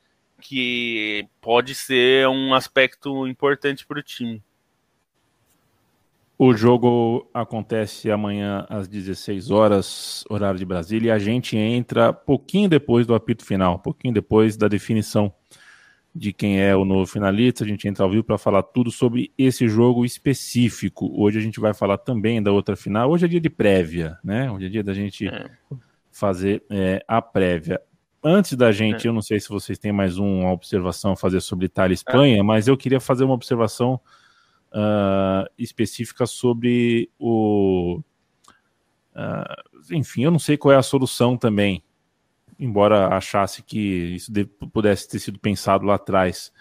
[0.48, 4.40] que pode ser um aspecto importante para o time.
[6.38, 12.68] O jogo acontece amanhã às 16 horas, horário de Brasília, e a gente entra pouquinho
[12.68, 15.32] depois do apito final, pouquinho depois da definição
[16.14, 17.64] de quem é o novo finalista.
[17.64, 21.10] A gente entra ao vivo para falar tudo sobre esse jogo específico.
[21.20, 23.10] Hoje a gente vai falar também da outra final.
[23.10, 24.50] Hoje é dia de prévia, né?
[24.50, 25.50] Hoje é dia da gente é.
[26.12, 27.80] fazer é, a prévia.
[28.28, 29.08] Antes da gente, é.
[29.08, 32.42] eu não sei se vocês têm mais uma observação a fazer sobre Itália e Espanha,
[32.42, 34.00] mas eu queria fazer uma observação
[34.72, 38.00] uh, específica sobre o.
[39.14, 41.84] Uh, enfim, eu não sei qual é a solução também,
[42.58, 44.32] embora achasse que isso
[44.72, 46.52] pudesse ter sido pensado lá atrás.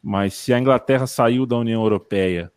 [0.00, 2.52] Mas se a Inglaterra saiu da União Europeia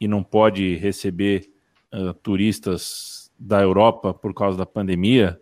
[0.00, 1.50] e não pode receber
[1.92, 5.40] uh, turistas da Europa por causa da pandemia,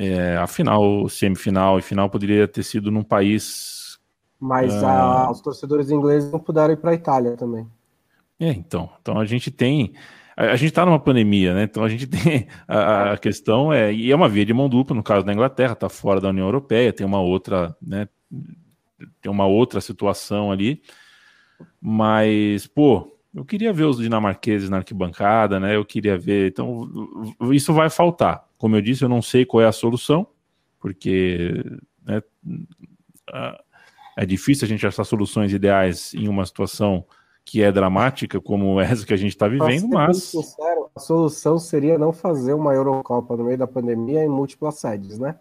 [0.00, 3.98] é, a final, semifinal e final poderia ter sido num país.
[4.38, 5.28] Mas uh...
[5.28, 7.66] os torcedores ingleses não puderam ir para a Itália também.
[8.38, 8.88] É, então.
[9.02, 9.92] Então a gente tem.
[10.36, 11.64] A, a gente está numa pandemia, né?
[11.64, 12.46] Então a gente tem.
[12.68, 13.92] A, a, questão é.
[13.92, 16.46] E é uma via de mão dupla, no caso da Inglaterra, está fora da União
[16.46, 18.08] Europeia, tem uma outra, né?
[19.20, 20.80] Tem uma outra situação ali.
[21.80, 25.74] Mas, pô, eu queria ver os dinamarqueses na arquibancada, né?
[25.74, 26.52] Eu queria ver.
[26.52, 26.88] Então,
[27.50, 28.47] isso vai faltar.
[28.58, 30.26] Como eu disse, eu não sei qual é a solução,
[30.80, 31.64] porque
[32.04, 32.20] né,
[34.16, 37.06] é difícil a gente achar soluções ideais em uma situação
[37.44, 40.24] que é dramática, como essa que a gente está vivendo, mas.
[40.24, 45.18] Sincero, a solução seria não fazer uma Eurocopa no meio da pandemia em múltiplas sedes,
[45.18, 45.36] né?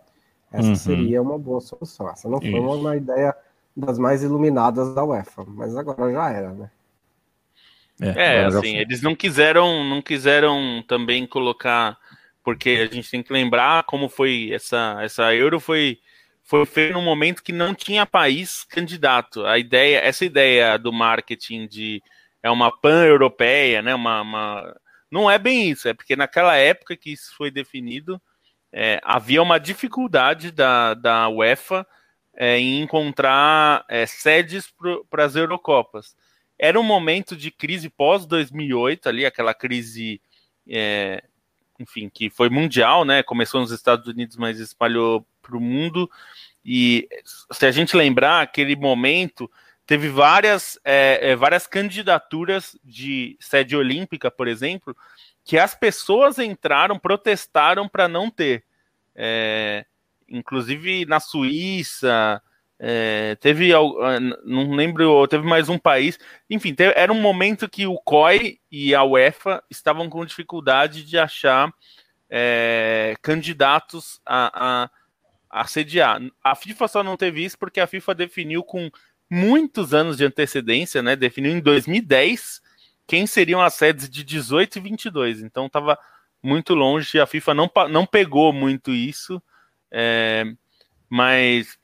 [0.51, 0.75] Essa uhum.
[0.75, 2.09] seria uma boa solução.
[2.09, 3.35] Essa não foi uma, uma ideia
[3.75, 6.71] das mais iluminadas da UEFA, mas agora já era, né?
[7.99, 11.97] É, é assim, eles não quiseram, não quiseram também colocar,
[12.47, 15.99] porque a gente tem que lembrar como foi essa essa Euro foi
[16.45, 19.45] foi feita num momento que não tinha país candidato.
[19.45, 22.01] A ideia, essa ideia do marketing de
[22.41, 23.93] é uma pan-europeia, né?
[23.93, 24.79] Uma, uma,
[25.11, 28.21] não é bem isso, é porque naquela época que isso foi definido,
[28.71, 31.85] é, havia uma dificuldade da, da UEFA
[32.33, 34.73] é, em encontrar é, sedes
[35.09, 36.15] para as Eurocopas
[36.57, 40.21] era um momento de crise pós 2008 ali, aquela crise,
[40.67, 41.21] é,
[41.79, 43.23] enfim, que foi mundial, né?
[43.23, 46.09] Começou nos Estados Unidos, mas espalhou para o mundo.
[46.63, 47.07] E
[47.51, 49.49] se a gente lembrar, aquele momento
[49.85, 54.95] teve várias, é, é, várias candidaturas de sede olímpica, por exemplo,
[55.45, 58.65] que as pessoas entraram, protestaram para não ter.
[59.15, 59.85] É,
[60.27, 62.41] inclusive na Suíça,
[62.79, 66.19] é, teve, ah, não lembro, teve mais um país.
[66.49, 71.17] Enfim, teve, era um momento que o COI e a UEFA estavam com dificuldade de
[71.17, 71.73] achar
[72.29, 76.21] é, candidatos a, a, a sediar.
[76.43, 78.91] A FIFA só não teve isso porque a FIFA definiu com
[79.29, 81.15] muitos anos de antecedência, né?
[81.15, 82.61] Definiu em 2010
[83.07, 85.41] quem seriam as sedes de 18 e 22.
[85.41, 85.97] Então estava
[86.43, 87.19] muito longe.
[87.19, 89.41] A FIFA não, não pegou muito isso,
[89.89, 90.45] é,
[91.09, 91.77] mas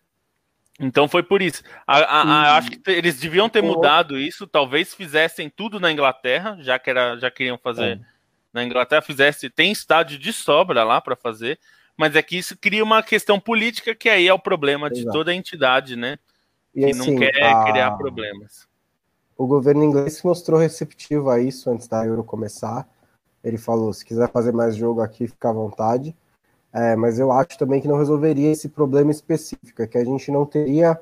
[0.80, 1.64] então foi por isso.
[1.86, 4.48] A, a, a, acho que eles deviam ter mudado isso.
[4.48, 8.00] Talvez fizessem tudo na Inglaterra, já que era, já queriam fazer é.
[8.52, 9.02] na Inglaterra.
[9.02, 11.60] Fizesse, tem estádio de sobra lá para fazer,
[11.96, 15.06] mas é que isso cria uma questão política que aí é o problema Exato.
[15.06, 16.18] de toda a entidade, né?
[16.74, 17.32] E que assim, não quer
[17.66, 18.68] criar problemas.
[19.38, 22.88] O governo inglês se mostrou receptivo a isso antes da Euro começar.
[23.44, 26.16] Ele falou: se quiser fazer mais jogo aqui, fica à vontade.
[26.74, 30.32] É, mas eu acho também que não resolveria esse problema específico, é que a gente
[30.32, 31.00] não teria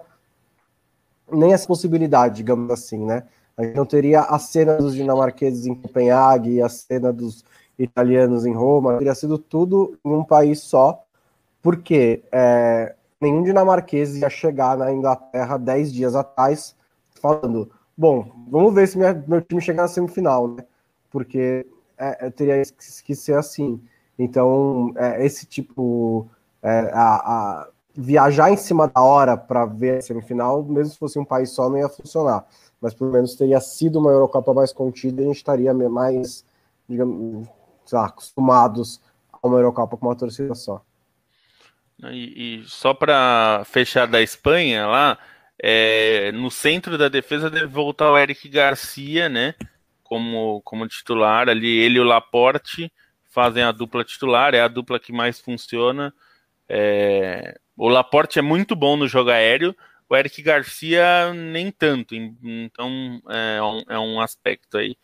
[1.31, 3.23] nem essa possibilidade, digamos assim, né?
[3.55, 7.45] A gente não teria a cena dos dinamarqueses em Copenhague, a cena dos
[7.79, 11.03] italianos em Roma, teria sido tudo em um país só,
[11.61, 16.75] porque é, nenhum dinamarquês ia chegar na Inglaterra dez dias atrás
[17.21, 20.65] falando, bom, vamos ver se minha, meu time chegar na semifinal, né?
[21.09, 21.65] Porque
[21.97, 23.79] é, teria que, que ser assim.
[24.23, 26.29] Então, é, esse tipo.
[26.61, 31.19] É, a, a, viajar em cima da hora para ver a semifinal, mesmo se fosse
[31.19, 32.45] um país só, não ia funcionar.
[32.79, 36.45] Mas pelo menos teria sido uma Eurocopa mais contida e a gente estaria mais,
[36.87, 37.47] digamos,
[37.91, 39.01] lá, acostumados
[39.33, 40.81] a uma Eurocopa com uma torcida só.
[42.05, 45.17] E, e só para fechar da Espanha lá,
[45.61, 49.53] é, no centro da defesa deve voltar o Eric Garcia, né?
[50.03, 52.91] Como, como titular ali, ele e o Laporte
[53.31, 56.13] fazem a dupla titular, é a dupla que mais funciona.
[56.69, 57.57] É...
[57.75, 59.75] O Laporte é muito bom no jogo aéreo,
[60.07, 64.97] o Eric Garcia nem tanto, então é um, é um aspecto aí.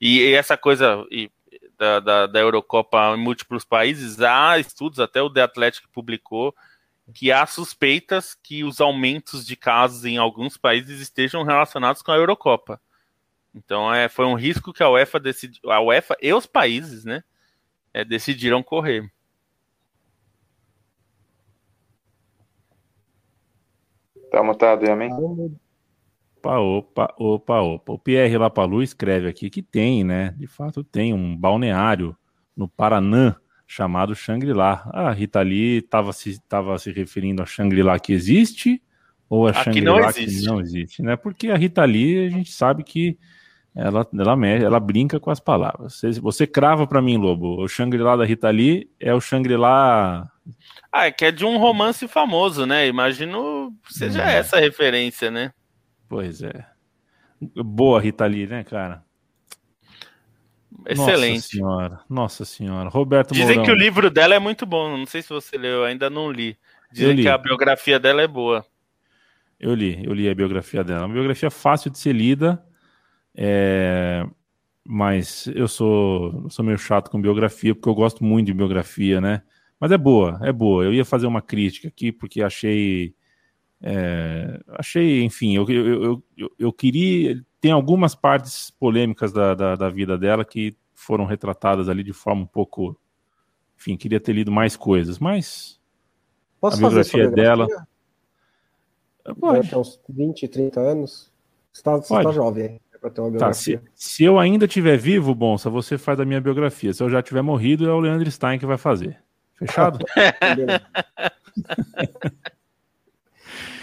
[0.00, 1.30] E, e essa coisa e,
[1.76, 6.54] da, da, da, Eurocopa em múltiplos países, há estudos, até o The Athletic publicou,
[7.12, 12.16] que há suspeitas que os aumentos de casos em alguns países estejam relacionados com a
[12.16, 12.80] Eurocopa.
[13.52, 17.24] Então é, foi um risco que a UEFA decidiu, a UEFA e os países, né,
[17.92, 19.10] é, decidiram correr.
[24.30, 25.10] Tá mutado, Yamin?
[25.12, 27.92] Opa, opa, opa, opa.
[27.92, 30.34] O Pierre Lapalu escreve aqui que tem, né?
[30.38, 32.16] De fato tem um balneário
[32.56, 34.88] no Paraná chamado Shangri-La.
[34.92, 38.82] Ah, a Rita Lee estava se, tava se referindo a Shangri-La que existe
[39.28, 41.14] ou a Shangri-La que não existe, né?
[41.14, 43.18] Porque a Rita Lee a gente sabe que
[43.74, 45.94] Ela, ela, ela brinca com as palavras.
[45.94, 47.62] Você, você crava para mim, Lobo.
[47.62, 50.30] O Shangri-La da Rita Lee é o Shangri-La.
[50.92, 52.86] Ah, é que é de um romance famoso, né?
[52.86, 54.36] Imagino seja é.
[54.36, 55.52] essa referência, né?
[56.06, 56.66] Pois é.
[57.40, 59.02] Boa Rita Lee, né, cara?
[60.86, 61.36] Excelente.
[61.36, 62.88] Nossa senhora, nossa senhora.
[62.90, 63.64] Roberto Dizem Mourão.
[63.64, 64.98] que o livro dela é muito bom.
[64.98, 66.58] Não sei se você leu, ainda não li.
[66.92, 67.22] Dizem li.
[67.22, 68.66] que a biografia dela é boa.
[69.58, 71.06] Eu li, eu li a biografia dela.
[71.06, 72.62] Uma biografia fácil de ser lida
[73.34, 74.26] é,
[74.84, 79.42] mas eu sou, sou meio chato com biografia, porque eu gosto muito de biografia, né?
[79.78, 80.84] Mas é boa, é boa.
[80.84, 83.14] Eu ia fazer uma crítica aqui, porque achei.
[83.80, 87.44] É, achei, enfim, eu, eu, eu, eu, queria.
[87.60, 92.42] Tem algumas partes polêmicas da, da, da, vida dela que foram retratadas ali de forma
[92.42, 92.96] um pouco.
[93.76, 95.80] Enfim, queria ter lido mais coisas, mas.
[96.60, 97.66] Posso a biografia, biografia dela.
[99.40, 99.66] Pode.
[99.66, 101.32] Até uns 20, 30 anos?
[101.72, 103.78] Você está tá jovem para ter uma biografia.
[103.78, 106.94] Tá, se, se, eu ainda estiver vivo, Bonsa, você faz a minha biografia.
[106.94, 109.18] Se eu já tiver morrido, é o Leandro Stein que vai fazer.
[109.58, 109.98] Fechado?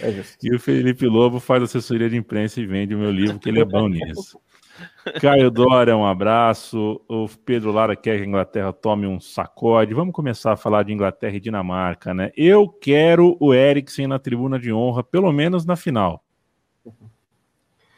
[0.01, 3.49] é e o Felipe Lobo faz assessoria de imprensa e vende o meu livro, que
[3.49, 4.39] ele é bom nisso.
[5.19, 7.01] Caio Dória, um abraço.
[7.09, 9.93] O Pedro Lara quer que a Inglaterra tome um sacode.
[9.93, 12.31] Vamos começar a falar de Inglaterra e Dinamarca, né?
[12.37, 16.23] Eu quero o Eriksen na tribuna de honra, pelo menos na final.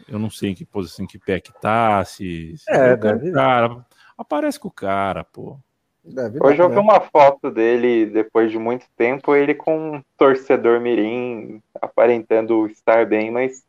[0.08, 2.58] Eu não sei em que posição, em que pé que tá, se.
[2.58, 3.32] se é, deve...
[3.32, 3.86] cara.
[4.18, 5.58] Aparece com o cara, pô.
[6.04, 6.82] Deve Hoje eu vi né?
[6.82, 13.30] uma foto dele, depois de muito tempo, ele com um torcedor mirim, aparentando estar bem,
[13.30, 13.64] mas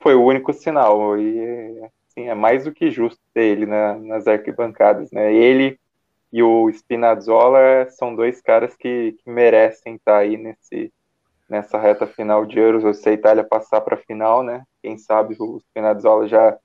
[0.00, 1.18] foi o único sinal.
[1.18, 5.32] E assim, é mais do que justo ter ele na, nas arquibancadas, né?
[5.32, 5.78] Ele
[6.32, 10.92] e o Spinazzola são dois caras que, que merecem estar aí nesse,
[11.48, 14.64] nessa reta final de Euros, ou se a Itália passar para a final, né?
[14.82, 16.56] Quem sabe o Spinazzola já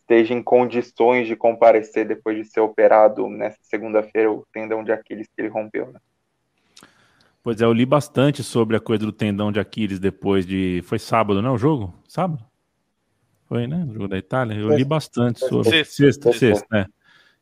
[0.00, 5.28] esteja em condições de comparecer depois de ser operado nessa segunda-feira o tendão de Aquiles
[5.28, 6.00] que ele rompeu, né?
[7.42, 10.82] Pois é, eu li bastante sobre a coisa do tendão de Aquiles depois de.
[10.84, 11.54] Foi sábado, não?
[11.54, 11.94] O jogo?
[12.06, 12.44] Sábado?
[13.46, 13.86] Foi, né?
[13.88, 14.54] O jogo da Itália.
[14.54, 15.70] Eu li bastante sobre.
[15.70, 16.86] Sexta, sexta, sexta, né?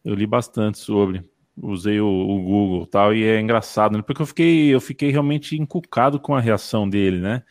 [0.05, 1.29] Eu li bastante sobre
[1.63, 4.03] usei o, o Google tal, e é engraçado, né?
[4.03, 7.43] Porque eu fiquei, eu fiquei realmente encucado com a reação dele, né?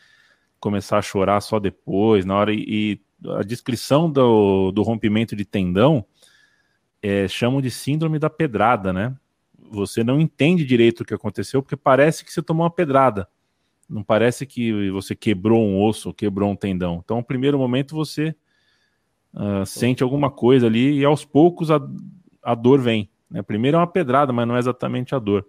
[0.60, 6.04] Começar a chorar só depois, na hora, e, a descrição do, do rompimento de tendão
[7.02, 9.16] é, chamam de síndrome da pedrada, né?
[9.70, 13.28] Você não entende direito o que aconteceu, porque parece que você tomou uma pedrada.
[13.88, 17.00] Não parece que você quebrou um osso, quebrou um tendão.
[17.02, 18.34] Então, no primeiro momento, você
[19.34, 21.80] uh, sente alguma coisa ali, e aos poucos a,
[22.42, 23.10] a dor vem.
[23.30, 23.42] Né?
[23.42, 25.46] Primeiro é uma pedrada, mas não é exatamente a dor.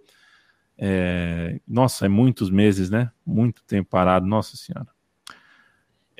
[0.77, 1.59] É...
[1.67, 3.11] Nossa, é muitos meses, né?
[3.25, 4.87] Muito tempo parado, nossa senhora.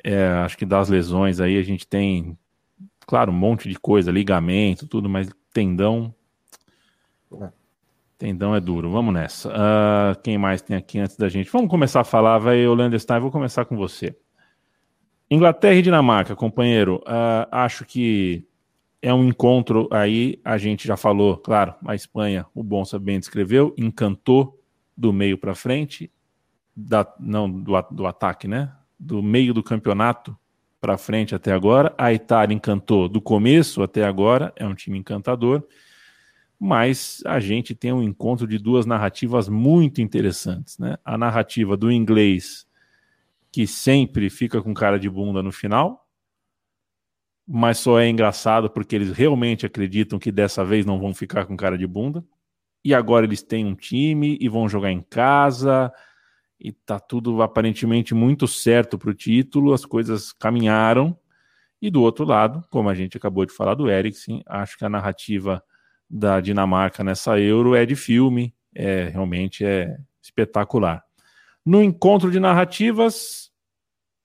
[0.02, 2.38] É, acho que das lesões aí a gente tem,
[3.06, 6.14] claro, um monte de coisa, ligamento, tudo, mas tendão.
[7.40, 7.48] É.
[8.18, 8.90] Tendão é duro.
[8.90, 9.48] Vamos nessa.
[9.48, 11.50] Uh, quem mais tem aqui antes da gente?
[11.50, 14.14] Vamos começar a falar, vai, Holanda Stein, vou começar com você.
[15.30, 16.96] Inglaterra e Dinamarca, companheiro.
[17.06, 18.46] Uh, acho que
[19.02, 23.74] é um encontro aí, a gente já falou, claro, a Espanha, o Bonsa bem descreveu,
[23.78, 24.62] encantou
[24.96, 26.10] do meio para frente,
[26.76, 28.72] da, não do, do ataque, né?
[28.98, 30.36] Do meio do campeonato
[30.80, 31.94] para frente até agora.
[31.96, 35.66] A Itália encantou do começo até agora, é um time encantador.
[36.58, 40.98] Mas a gente tem um encontro de duas narrativas muito interessantes, né?
[41.02, 42.66] A narrativa do inglês,
[43.50, 46.06] que sempre fica com cara de bunda no final,
[47.52, 51.56] mas só é engraçado porque eles realmente acreditam que dessa vez não vão ficar com
[51.56, 52.24] cara de bunda.
[52.84, 55.92] E agora eles têm um time e vão jogar em casa
[56.60, 61.18] e tá tudo aparentemente muito certo para o título, as coisas caminharam.
[61.82, 64.88] E do outro lado, como a gente acabou de falar do Eriksen, acho que a
[64.88, 65.60] narrativa
[66.08, 71.02] da Dinamarca nessa Euro é de filme, é realmente é espetacular.
[71.66, 73.49] No encontro de narrativas,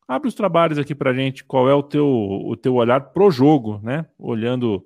[0.07, 3.79] Abre os trabalhos aqui para gente, qual é o teu, o teu olhar pro jogo,
[3.81, 4.05] né?
[4.19, 4.85] Olhando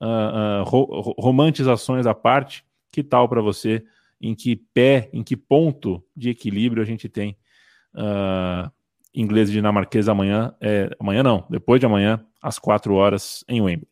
[0.00, 3.84] uh, uh, ro romantizações à parte, que tal para você?
[4.20, 7.36] Em que pé, em que ponto de equilíbrio a gente tem
[7.94, 8.70] uh,
[9.12, 10.54] inglês e dinamarquês amanhã?
[10.60, 13.88] É, amanhã não, depois de amanhã, às quatro horas em Wembley.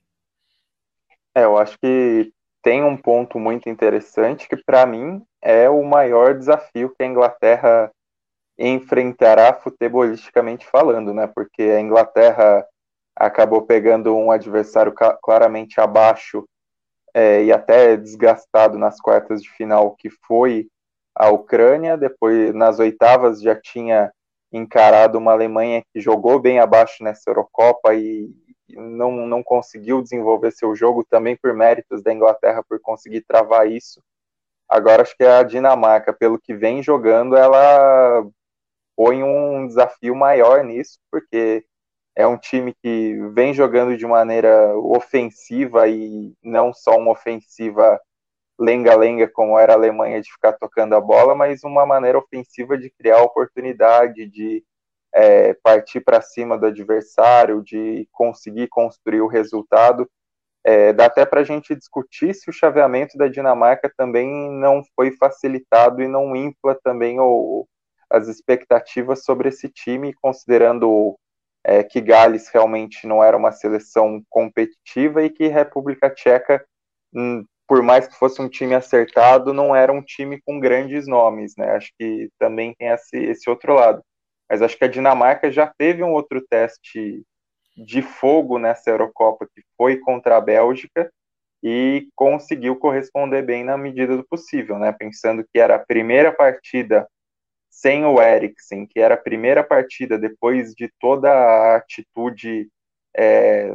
[1.35, 2.33] É, eu acho que
[2.63, 7.91] tem um ponto muito interessante que para mim é o maior desafio que a Inglaterra
[8.59, 11.27] enfrentará futebolisticamente falando, né?
[11.27, 12.67] Porque a Inglaterra
[13.15, 14.93] acabou pegando um adversário
[15.23, 16.45] claramente abaixo
[17.15, 20.69] é, e até desgastado nas quartas de final, que foi
[21.15, 21.97] a Ucrânia.
[21.97, 24.13] Depois, nas oitavas, já tinha
[24.53, 28.31] encarado uma Alemanha que jogou bem abaixo nessa Eurocopa e,
[28.71, 34.03] não, não conseguiu desenvolver seu jogo, também por méritos da Inglaterra por conseguir travar isso.
[34.69, 38.27] Agora acho que a Dinamarca, pelo que vem jogando, ela
[38.99, 41.65] põe um desafio maior nisso, porque
[42.17, 48.01] é um time que vem jogando de maneira ofensiva e não só uma ofensiva
[48.59, 52.91] lenga-lenga como era a Alemanha de ficar tocando a bola, mas uma maneira ofensiva de
[52.91, 54.65] criar oportunidade, de
[55.15, 60.11] é, partir para cima do adversário, de conseguir construir o resultado.
[60.65, 65.13] É, dá até para a gente discutir se o chaveamento da Dinamarca também não foi
[65.13, 67.65] facilitado e não infla também o,
[68.11, 71.17] as expectativas sobre esse time, considerando
[71.65, 76.65] é, que Gales realmente não era uma seleção competitiva e que República Tcheca
[77.15, 81.55] hum, por mais que fosse um time acertado, não era um time com grandes nomes,
[81.57, 81.73] né?
[81.73, 84.03] Acho que também tem esse, esse outro lado.
[84.51, 87.23] Mas acho que a Dinamarca já teve um outro teste
[87.77, 91.13] de fogo nessa Eurocopa, que foi contra a Bélgica,
[91.63, 94.91] e conseguiu corresponder bem na medida do possível, né?
[94.91, 97.07] Pensando que era a primeira partida
[97.81, 102.69] sem o Eriksen, que era a primeira partida depois de toda a atitude
[103.17, 103.73] é,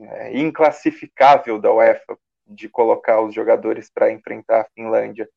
[0.00, 5.28] é, inclassificável da UEFA de colocar os jogadores para enfrentar a Finlândia,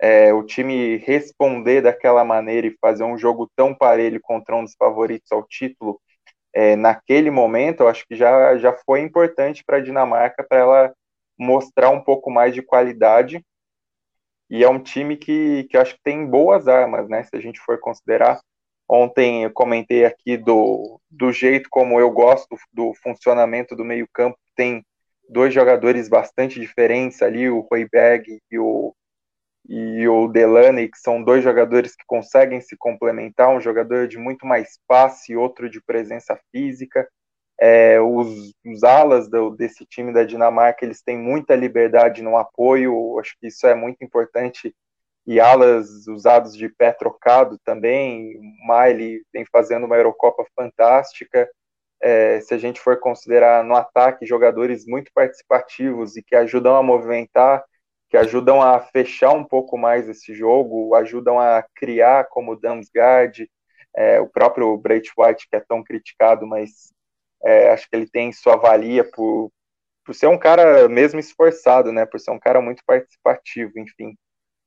[0.00, 4.74] é, o time responder daquela maneira e fazer um jogo tão parelho contra um dos
[4.74, 6.00] favoritos ao título,
[6.52, 10.94] é, naquele momento, eu acho que já, já foi importante para a Dinamarca para ela
[11.38, 13.40] mostrar um pouco mais de qualidade.
[14.52, 17.22] E é um time que, que eu acho que tem boas armas, né?
[17.22, 18.38] Se a gente for considerar.
[18.86, 24.84] Ontem eu comentei aqui do, do jeito como eu gosto do funcionamento do meio-campo, tem
[25.26, 28.94] dois jogadores bastante diferentes ali, o Royberg e o,
[29.66, 34.44] e o Delaney, que são dois jogadores que conseguem se complementar, um jogador de muito
[34.44, 37.08] mais passe, outro de presença física.
[37.64, 43.20] É, os, os alas do, desse time da Dinamarca, eles têm muita liberdade no apoio,
[43.20, 44.74] acho que isso é muito importante,
[45.24, 51.48] e alas usados de pé trocado também, o Miley vem fazendo uma Eurocopa fantástica,
[52.00, 56.82] é, se a gente for considerar no ataque jogadores muito participativos e que ajudam a
[56.82, 57.64] movimentar,
[58.10, 63.48] que ajudam a fechar um pouco mais esse jogo, ajudam a criar como Damsgaard,
[63.94, 66.92] é, o próprio Brait White, que é tão criticado, mas
[67.44, 69.50] é, acho que ele tem sua valia por,
[70.04, 74.16] por ser um cara mesmo esforçado, né, por ser um cara muito participativo, enfim.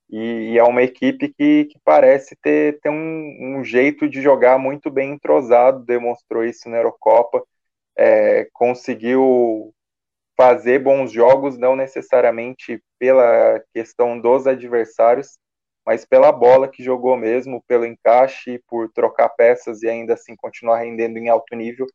[0.10, 4.60] E, e, é uma equipe que, que parece ter, ter um, um, jeito de jogar
[4.60, 7.44] muito bem entrosado, demonstrou isso na Eurocopa,
[7.98, 9.74] é, conseguiu
[10.38, 15.40] fazer bons jogos, não necessariamente pela questão dos adversários,
[15.86, 20.80] mas pela bola que jogou mesmo, pelo encaixe, por trocar peças e ainda assim continuar
[20.80, 21.88] rendendo em alto nível.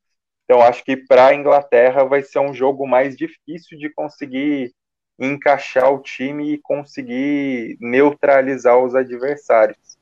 [0.51, 4.75] Então, acho que para a Inglaterra vai ser um jogo mais difícil de conseguir
[5.17, 9.97] encaixar o time e conseguir neutralizar os adversários.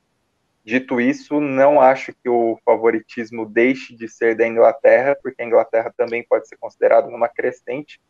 [0.65, 5.93] Dito isso, não acho que o favoritismo deixe de ser da Inglaterra, porque a Inglaterra
[5.95, 8.01] também pode ser considerada uma crescente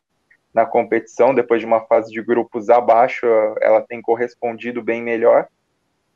[0.53, 1.35] na competição.
[1.35, 3.25] Depois de uma fase de grupos abaixo,
[3.59, 5.49] ela tem correspondido bem melhor.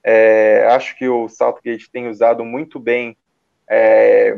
[0.01, 3.17] É, acho que o Southgate tem usado muito bem
[3.69, 4.37] é,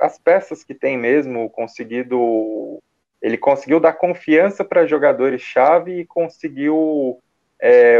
[0.00, 2.80] as peças que tem mesmo, conseguido
[3.22, 7.18] ele conseguiu dar confiança para jogadores-chave e conseguiu
[7.60, 7.98] é,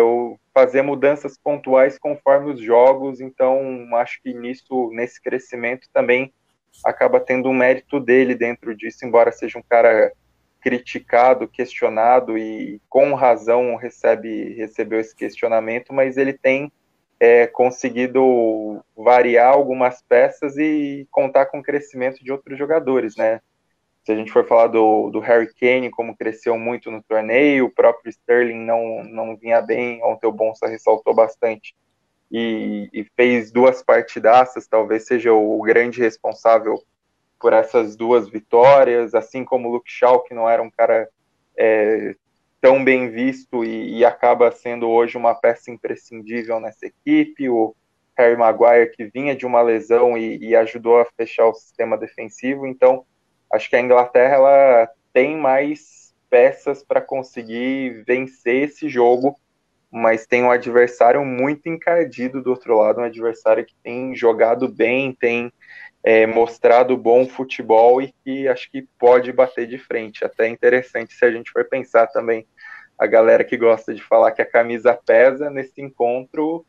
[0.55, 3.21] fazer mudanças pontuais conforme os jogos.
[3.21, 6.33] Então, acho que nisso, nesse crescimento também
[6.85, 10.11] acaba tendo um mérito dele dentro disso, embora seja um cara
[10.61, 16.71] criticado, questionado e com razão recebe recebeu esse questionamento, mas ele tem
[17.21, 23.43] é, conseguido variar algumas peças e contar com o crescimento de outros jogadores, né?
[24.03, 27.71] Se a gente for falar do, do Harry Kane, como cresceu muito no torneio, o
[27.71, 31.77] próprio Sterling não, não vinha bem, ontem o Bonsa ressaltou bastante,
[32.33, 36.83] e, e fez duas partidaças, talvez seja o, o grande responsável
[37.39, 41.09] por essas duas vitórias, assim como o Luke Shaw, que não era um cara
[41.57, 42.14] é,
[42.61, 47.75] tão bem visto e, e, acaba sendo hoje uma peça imprescindível nessa equipe, o
[48.17, 52.67] Harry Maguire, que vinha de uma lesão e, e ajudou a fechar o sistema defensivo,
[52.67, 53.05] então
[53.51, 59.37] acho que a Inglaterra ela tem mais peças para conseguir vencer esse jogo,
[59.91, 65.13] mas tem um adversário muito encardido do outro lado, um adversário que tem jogado bem,
[65.13, 65.53] tem
[66.03, 70.25] é, mostrado bom futebol e que acho que pode bater de frente.
[70.25, 72.47] Até interessante se a gente for pensar também
[72.99, 76.65] a galera que gosta de falar que a camisa pesa nesse encontro.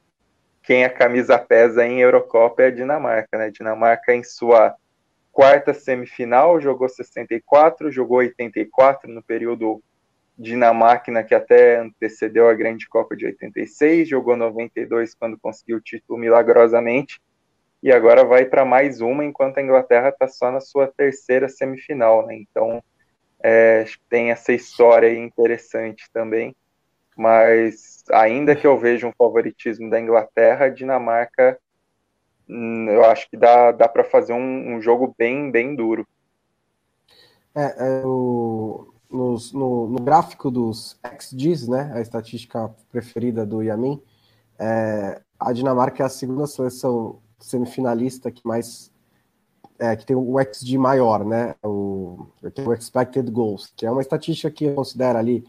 [0.64, 3.50] Quem a camisa pesa em Eurocopa é a Dinamarca, né?
[3.50, 4.76] Dinamarca em sua
[5.32, 9.82] quarta semifinal, jogou 64, jogou 84 no período
[10.38, 16.20] Dinamáquina, que até antecedeu a Grande Copa de 86, jogou 92 quando conseguiu o título
[16.20, 17.22] milagrosamente,
[17.82, 22.26] e agora vai para mais uma, enquanto a Inglaterra está só na sua terceira semifinal,
[22.26, 22.36] né?
[22.36, 22.84] Então
[23.44, 26.56] é, tem essa história interessante também.
[27.18, 31.60] Mas ainda que eu veja um favoritismo da Inglaterra, a Dinamarca
[32.48, 36.08] hum, eu acho que dá, dá para fazer um, um, jogo bem, bem duro.
[37.56, 44.02] É, é o, nos, no, no, gráfico dos XGs, né, a estatística preferida do Yamin,
[44.58, 48.92] é, a Dinamarca é a segunda seleção semifinalista que mais
[49.80, 52.28] é, que tem o XG maior, né, o,
[52.66, 55.44] o expected goals, que é uma estatística que considera ali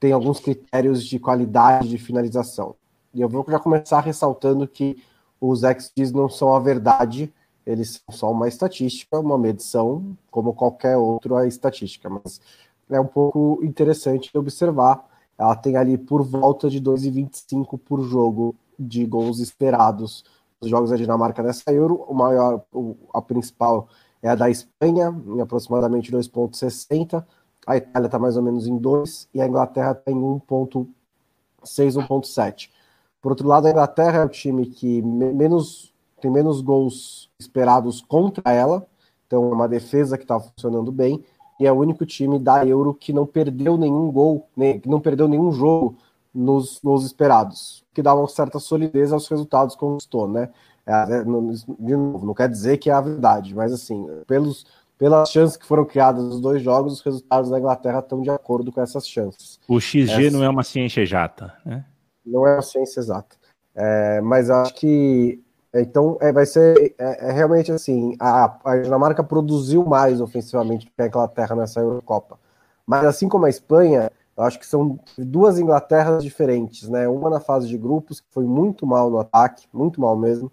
[0.00, 2.76] tem alguns critérios de qualidade de finalização.
[3.12, 5.02] E eu vou já começar ressaltando que
[5.40, 7.32] os XGs não são a verdade,
[7.66, 12.40] eles são só uma estatística, uma medição, como qualquer outra estatística, mas
[12.88, 15.06] é um pouco interessante observar.
[15.36, 20.24] Ela tem ali por volta de 2,25 por jogo de gols esperados
[20.60, 22.04] nos jogos da Dinamarca nessa Euro.
[22.08, 22.64] O maior,
[23.12, 23.88] a principal
[24.22, 27.24] é a da Espanha, em aproximadamente 2,60.
[27.66, 30.86] A Itália está mais ou menos em 2 e a Inglaterra tem 1,6,
[31.62, 32.70] 1,7.
[33.20, 38.52] Por outro lado, a Inglaterra é o time que menos, tem menos gols esperados contra
[38.52, 38.86] ela,
[39.26, 41.22] então é uma defesa que está funcionando bem
[41.60, 45.00] e é o único time da Euro que não perdeu nenhum gol, nem, que não
[45.00, 45.96] perdeu nenhum jogo
[46.34, 50.50] nos, nos esperados, que dá uma certa solidez aos resultados que conquistou, né?
[50.86, 54.66] É, é de novo, não quer dizer que é a verdade, mas assim, pelos,
[54.96, 58.72] pelas chances que foram criadas nos dois jogos, os resultados da Inglaterra estão de acordo
[58.72, 59.58] com essas chances.
[59.68, 60.36] O XG Essa...
[60.36, 61.84] não é uma ciência exata, né?
[62.24, 63.36] Não é uma ciência exata.
[63.74, 65.42] É, mas acho que
[65.74, 71.02] então, é, vai ser é, é realmente assim: a, a, Dinamarca produziu mais ofensivamente que
[71.02, 72.38] a Inglaterra nessa Eurocopa.
[72.86, 77.08] Mas, assim como a Espanha, eu acho que são duas Inglaterras diferentes, né?
[77.08, 80.50] Uma na fase de grupos, que foi muito mal no ataque, muito mal mesmo,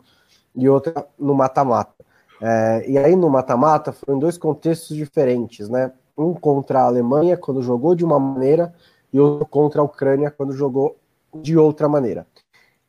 [0.55, 1.93] e outra no mata-mata.
[2.41, 5.91] É, e aí, no mata-mata, foram dois contextos diferentes, né?
[6.17, 8.73] Um contra a Alemanha, quando jogou de uma maneira,
[9.13, 10.97] e outro contra a Ucrânia, quando jogou
[11.35, 12.25] de outra maneira.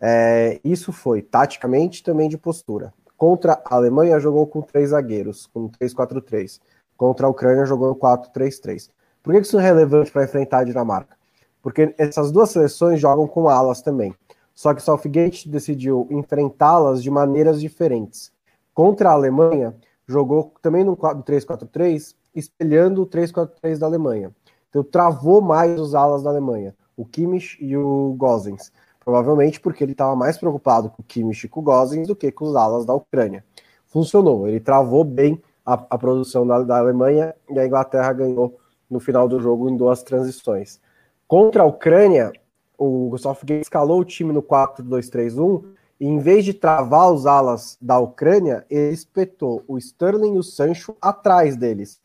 [0.00, 2.94] É, isso foi taticamente também de postura.
[3.18, 6.58] Contra a Alemanha jogou com três zagueiros, com 3-4-3.
[6.96, 8.88] Contra a Ucrânia jogou 4-3-3.
[9.26, 11.16] Por que isso é relevante para enfrentar a Dinamarca?
[11.60, 14.14] Porque essas duas seleções jogam com alas também.
[14.54, 18.30] Só que Southgate decidiu enfrentá-las de maneiras diferentes.
[18.72, 19.74] Contra a Alemanha,
[20.06, 24.30] jogou também no 3-4-3, espelhando o 3-4-3 da Alemanha.
[24.70, 28.70] Então travou mais os alas da Alemanha, o Kimmich e o Gozens.
[29.04, 32.30] Provavelmente porque ele estava mais preocupado com o Kimmich e com o Gozens do que
[32.30, 33.44] com os alas da Ucrânia.
[33.86, 38.56] Funcionou, ele travou bem a, a produção da, da, Alemanha e a Inglaterra ganhou
[38.90, 40.80] no final do jogo em duas transições.
[41.26, 42.32] Contra a Ucrânia,
[42.78, 45.64] o Southgate escalou o time no 4-2-3-1
[45.98, 50.42] e em vez de travar os alas da Ucrânia, ele espetou o Sterling e o
[50.42, 52.00] Sancho atrás deles.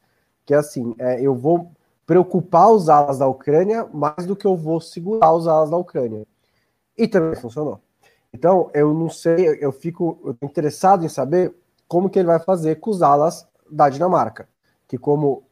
[0.46, 1.72] Que assim, é, eu vou
[2.06, 6.26] preocupar os alas da Ucrânia mais do que eu vou segurar os alas da Ucrânia.
[6.98, 7.80] E também funcionou.
[8.34, 11.54] Então, eu não sei, eu fico interessado em saber
[11.88, 14.48] como que ele vai fazer com os alas da Dinamarca,
[14.88, 15.44] que como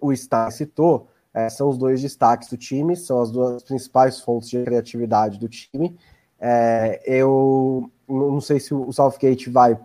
[0.00, 4.48] o Stein citou, é, são os dois destaques do time, são as duas principais fontes
[4.48, 5.96] de criatividade do time.
[6.40, 9.78] É, eu não sei se o Southgate vai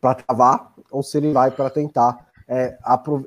[0.00, 2.78] para travar ou se ele vai para tentar é,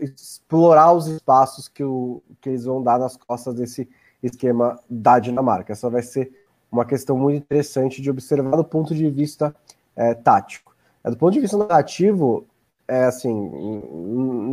[0.01, 3.87] explorar os espaços que, o, que eles vão dar nas costas desse
[4.21, 5.73] esquema da Dinamarca.
[5.73, 6.31] Essa vai ser
[6.71, 9.55] uma questão muito interessante de observar do ponto de vista
[9.95, 10.75] é, tático.
[11.03, 12.45] É, do ponto de vista narrativo,
[12.87, 13.33] é assim,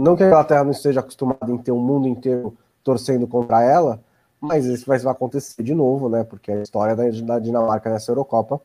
[0.01, 4.01] não que a Inglaterra não esteja acostumada em ter o mundo inteiro torcendo contra ela,
[4.41, 6.25] mas isso vai acontecer de novo, né?
[6.25, 8.61] Porque a história da, Dinamarca nessa Eurocopa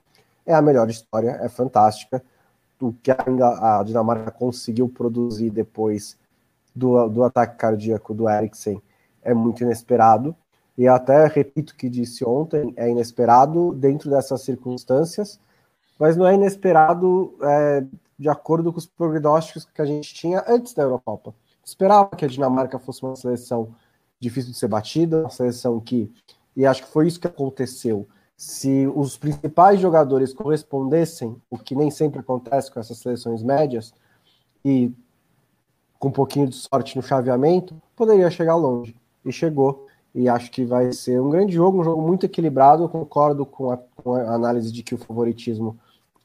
[0.45, 2.23] é a melhor história, é fantástica.
[2.79, 6.17] O que a, a Dinamarca conseguiu produzir depois
[6.75, 8.81] do, do ataque cardíaco do Eriksen
[9.23, 10.35] é muito inesperado.
[10.77, 15.39] E até repito o que disse ontem, é inesperado dentro dessas circunstâncias,
[15.99, 17.83] mas não é inesperado é,
[18.23, 21.35] de acordo com os prognósticos que a gente tinha antes da Eurocopa.
[21.63, 23.75] Esperava que a Dinamarca fosse uma seleção
[24.17, 26.09] difícil de ser batida, uma seleção que,
[26.55, 28.07] e acho que foi isso que aconteceu,
[28.37, 33.93] se os principais jogadores correspondessem, o que nem sempre acontece com essas seleções médias,
[34.63, 34.93] e
[35.99, 38.95] com um pouquinho de sorte no chaveamento, poderia chegar longe.
[39.25, 42.83] E chegou e acho que vai ser um grande jogo, um jogo muito equilibrado.
[42.83, 45.77] Eu concordo com a, com a análise de que o favoritismo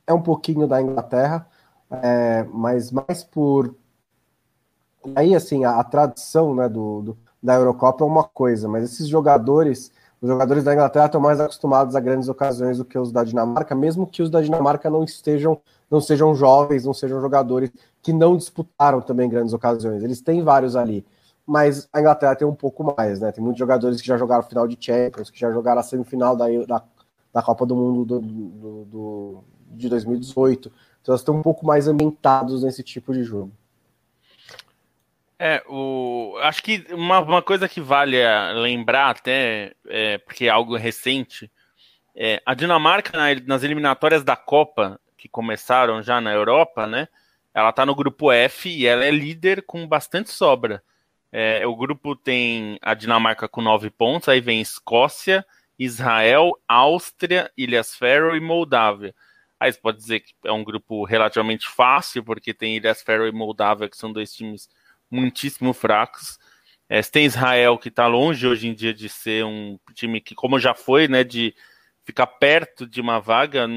[0.06, 1.46] é um pouquinho da Inglaterra,
[1.90, 3.74] é, mas mais por
[5.14, 9.08] Aí, assim, a, a tradição né, do, do, da Eurocopa é uma coisa, mas esses
[9.08, 13.24] jogadores, os jogadores da Inglaterra estão mais acostumados a grandes ocasiões do que os da
[13.24, 15.60] Dinamarca, mesmo que os da Dinamarca não estejam,
[15.90, 17.70] não sejam jovens, não sejam jogadores
[18.02, 20.02] que não disputaram também grandes ocasiões.
[20.02, 21.06] Eles têm vários ali,
[21.46, 23.32] mas a Inglaterra tem um pouco mais, né?
[23.32, 26.46] Tem muitos jogadores que já jogaram final de Champions, que já jogaram a semifinal da,
[26.66, 26.84] da,
[27.32, 30.70] da Copa do Mundo do, do, do, de 2018.
[31.08, 33.50] Então eles estão um pouco mais ambientados nesse tipo de jogo.
[35.38, 36.36] É, o...
[36.42, 38.18] acho que uma, uma coisa que vale
[38.52, 41.50] lembrar até, é, porque é algo recente,
[42.14, 47.08] é, a Dinamarca na, nas eliminatórias da Copa, que começaram já na Europa, né?
[47.54, 50.82] Ela tá no grupo F e ela é líder com bastante sobra.
[51.32, 55.42] É, o grupo tem a Dinamarca com nove pontos, aí vem Escócia,
[55.78, 59.14] Israel, Áustria, Ilhas Faroe e Moldávia.
[59.60, 63.32] Aí você pode dizer que é um grupo relativamente fácil, porque tem Ilhas Faroe e
[63.32, 64.68] Moldávia, que são dois times
[65.10, 66.38] muitíssimo fracos.
[66.88, 70.58] É, tem Israel que está longe hoje em dia de ser um time que, como
[70.58, 71.54] já foi, né, de
[72.04, 73.68] ficar perto de uma vaga,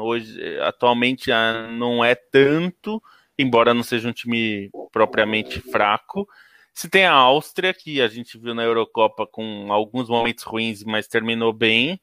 [0.00, 3.00] hoje atualmente ah, não é tanto,
[3.38, 6.28] embora não seja um time propriamente fraco.
[6.74, 11.06] Se tem a Áustria, que a gente viu na Eurocopa com alguns momentos ruins, mas
[11.06, 12.00] terminou bem.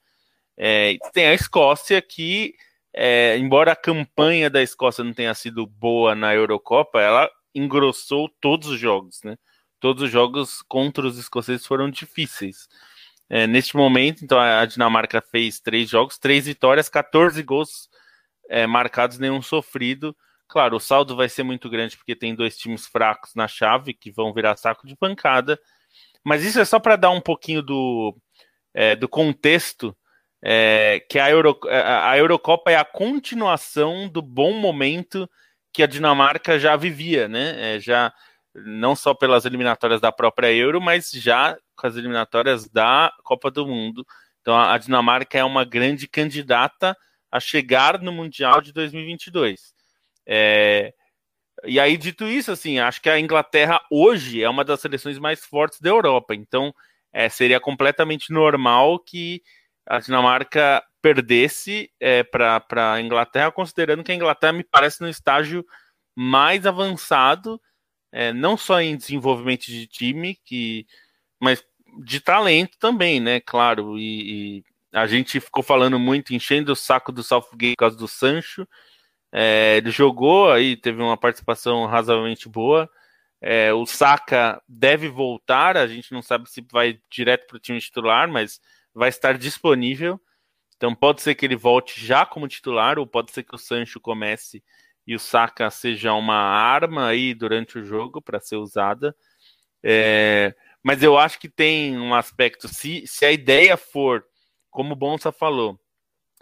[0.56, 2.56] É, tem a Escócia, que,
[2.94, 8.68] é, embora a campanha da Escócia não tenha sido boa na Eurocopa, ela engrossou todos
[8.68, 9.38] os jogos, né?
[9.80, 12.68] Todos os jogos contra os escoceses foram difíceis.
[13.30, 17.90] É, neste momento, então, a Dinamarca fez três jogos, três vitórias, 14 gols
[18.50, 20.16] é, marcados, nenhum sofrido.
[20.48, 24.12] Claro, o saldo vai ser muito grande porque tem dois times fracos na chave que
[24.12, 25.60] vão virar saco de pancada.
[26.24, 28.16] Mas isso é só para dar um pouquinho do,
[28.74, 29.96] é, do contexto
[30.46, 35.30] é, que a, Euro, a Eurocopa é a continuação do bom momento
[35.72, 37.76] que a Dinamarca já vivia, né?
[37.76, 38.14] É, já
[38.54, 43.66] não só pelas eliminatórias da própria Euro, mas já com as eliminatórias da Copa do
[43.66, 44.06] Mundo.
[44.42, 46.96] Então a Dinamarca é uma grande candidata
[47.32, 49.74] a chegar no Mundial de 2022.
[50.28, 50.94] É,
[51.64, 55.46] e aí, dito isso, assim, acho que a Inglaterra hoje é uma das seleções mais
[55.46, 56.36] fortes da Europa.
[56.36, 56.74] Então,
[57.14, 59.42] é, seria completamente normal que
[59.86, 65.66] a Dinamarca perdesse é, para a Inglaterra, considerando que a Inglaterra me parece no estágio
[66.16, 67.60] mais avançado,
[68.12, 70.86] é, não só em desenvolvimento de time, que,
[71.40, 71.64] mas
[72.06, 73.40] de talento também, né?
[73.42, 74.64] Claro, e, e
[74.94, 78.68] a gente ficou falando muito, enchendo o saco do Southgate por causa do Sancho.
[79.32, 82.90] É, ele jogou aí, teve uma participação razoavelmente boa.
[83.42, 87.82] É, o Saka deve voltar, a gente não sabe se vai direto para o time
[87.82, 88.62] titular, mas
[88.94, 90.20] vai estar disponível.
[90.76, 94.00] Então pode ser que ele volte já como titular, ou pode ser que o Sancho
[94.00, 94.64] comece
[95.06, 99.16] e o Saka seja uma arma aí durante o jogo para ser usada.
[99.82, 104.26] É, mas eu acho que tem um aspecto, se, se a ideia for,
[104.70, 105.80] como o Bonsa falou,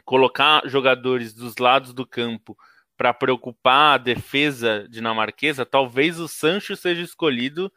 [0.06, 2.58] colocar jogadores dos lados do campo
[2.98, 7.72] para preocupar a defesa dinamarquesa, talvez o Sancho seja escolhido,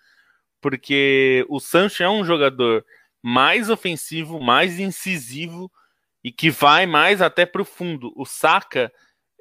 [0.60, 2.84] porque o Sancho é um jogador
[3.26, 5.72] mais ofensivo, mais incisivo
[6.22, 8.12] e que vai mais até para o fundo.
[8.14, 8.92] O Saka,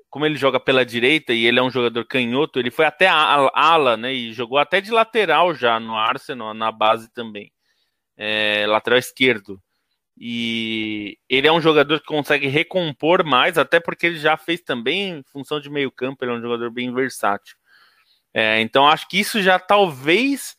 [0.09, 3.51] como ele joga pela direita e ele é um jogador canhoto, ele foi até a
[3.53, 4.13] ala, né?
[4.13, 7.51] E jogou até de lateral já no Arsenal, na base também,
[8.15, 9.61] é, lateral esquerdo.
[10.17, 15.21] E ele é um jogador que consegue recompor mais, até porque ele já fez também
[15.25, 17.57] função de meio campo, ele é um jogador bem versátil.
[18.33, 20.55] É, então acho que isso já talvez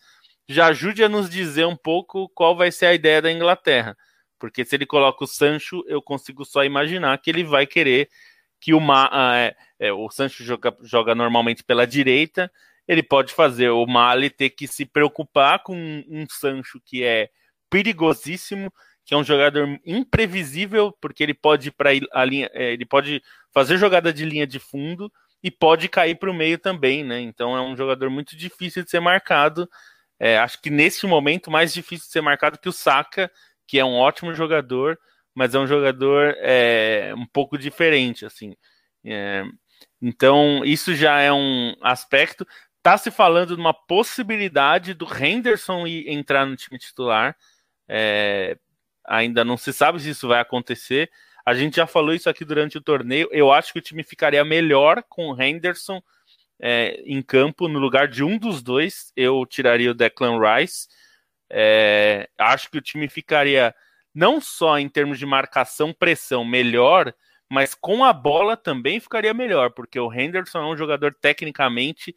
[0.48, 3.96] já ajude a nos dizer um pouco qual vai ser a ideia da Inglaterra.
[4.38, 8.08] Porque se ele coloca o Sancho, eu consigo só imaginar que ele vai querer
[8.60, 12.50] que o, Ma, ah, é, é, o Sancho joga, joga normalmente pela direita,
[12.88, 17.30] ele pode fazer o Mali ter que se preocupar com um, um Sancho que é
[17.68, 18.72] perigosíssimo,
[19.04, 23.22] que é um jogador imprevisível, porque ele pode para a linha, é, ele pode
[23.52, 27.20] fazer jogada de linha de fundo e pode cair para o meio também, né?
[27.20, 29.68] Então é um jogador muito difícil de ser marcado.
[30.18, 33.30] É, acho que nesse momento mais difícil de ser marcado que o Saka,
[33.66, 34.98] que é um ótimo jogador,
[35.34, 38.54] mas é um jogador é, um pouco diferente, assim.
[39.04, 39.44] É,
[40.00, 42.46] então, isso já é um aspecto.
[42.82, 47.36] Tá se falando de uma possibilidade do Henderson entrar no time titular.
[47.88, 48.56] É,
[49.04, 51.10] ainda não se sabe se isso vai acontecer.
[51.44, 53.28] A gente já falou isso aqui durante o torneio.
[53.30, 56.02] Eu acho que o time ficaria melhor com o Henderson
[56.60, 59.12] é, em campo no lugar de um dos dois.
[59.16, 60.88] Eu tiraria o Declan Rice.
[61.50, 63.74] É, acho que o time ficaria
[64.14, 67.12] não só em termos de marcação, pressão melhor,
[67.50, 72.14] mas com a bola também ficaria melhor, porque o Henderson é um jogador tecnicamente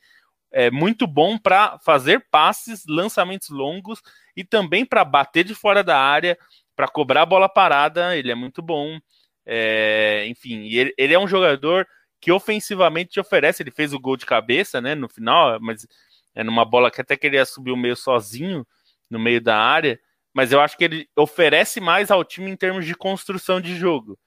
[0.52, 4.02] é muito bom para fazer passes, lançamentos longos
[4.36, 6.38] e também para bater de fora da área,
[6.76, 8.16] para cobrar a bola parada.
[8.16, 9.00] Ele é muito bom.
[9.46, 11.88] É, enfim, ele, ele, é um jogador
[12.20, 13.64] que ofensivamente te oferece.
[13.64, 15.88] Ele fez o gol de cabeça, né, no final, mas
[16.36, 18.66] é numa bola que até queria subir o meio sozinho
[19.10, 20.00] no meio da área.
[20.34, 24.20] Mas eu acho que ele oferece mais ao time em termos de construção de jogo.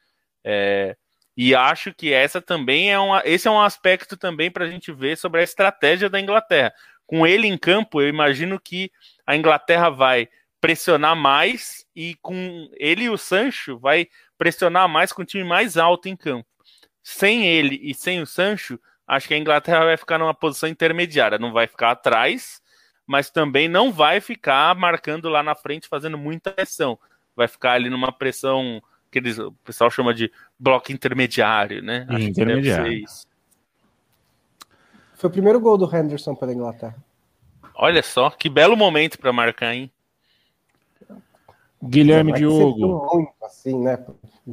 [0.44, 0.96] É,
[1.36, 4.92] e acho que essa também é uma, esse é um aspecto também para a gente
[4.92, 6.72] ver sobre a estratégia da Inglaterra.
[7.06, 8.90] Com ele em campo, eu imagino que
[9.26, 10.28] a Inglaterra vai
[10.60, 15.76] pressionar mais e com ele e o Sancho vai pressionar mais com o time mais
[15.76, 16.49] alto em campo.
[17.02, 21.38] Sem ele e sem o Sancho, acho que a Inglaterra vai ficar numa posição intermediária,
[21.38, 22.60] não vai ficar atrás,
[23.06, 26.98] mas também não vai ficar marcando lá na frente fazendo muita pressão.
[27.34, 32.06] Vai ficar ali numa pressão que eles, o pessoal chama de bloco intermediário, né?
[32.08, 33.04] Acho intermediário.
[35.14, 36.96] Foi o primeiro gol do Henderson pela Inglaterra.
[37.74, 39.90] Olha só, que belo momento para marcar, hein?
[41.82, 42.98] Guilherme Diogo.
[42.98, 43.96] Ruim, assim, né?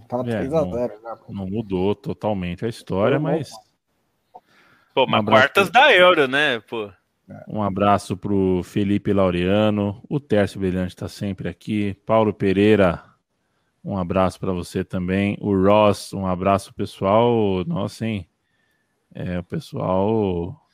[0.08, 1.16] Tá 3 é, a 0, né?
[1.30, 3.52] Não mudou totalmente a história, mas.
[4.94, 6.60] Pô, mas um quartas da Euro, né?
[6.62, 6.90] Pô.
[7.48, 13.04] Um abraço pro Felipe Laureano, o Tércio Brilhante está sempre aqui, Paulo Pereira,
[13.88, 15.38] um abraço para você também.
[15.40, 17.64] O Ross, um abraço pessoal.
[17.66, 18.28] Nossa, hein?
[19.16, 20.67] É, o pessoal.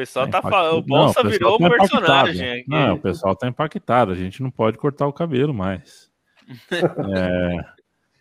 [0.00, 0.78] O pessoal tá, tá falando.
[0.78, 2.64] O Bolsa não, virou tá um personagem aqui.
[2.66, 4.12] Não, o pessoal tá impactado.
[4.12, 6.10] A gente não pode cortar o cabelo mais.
[7.14, 7.56] é,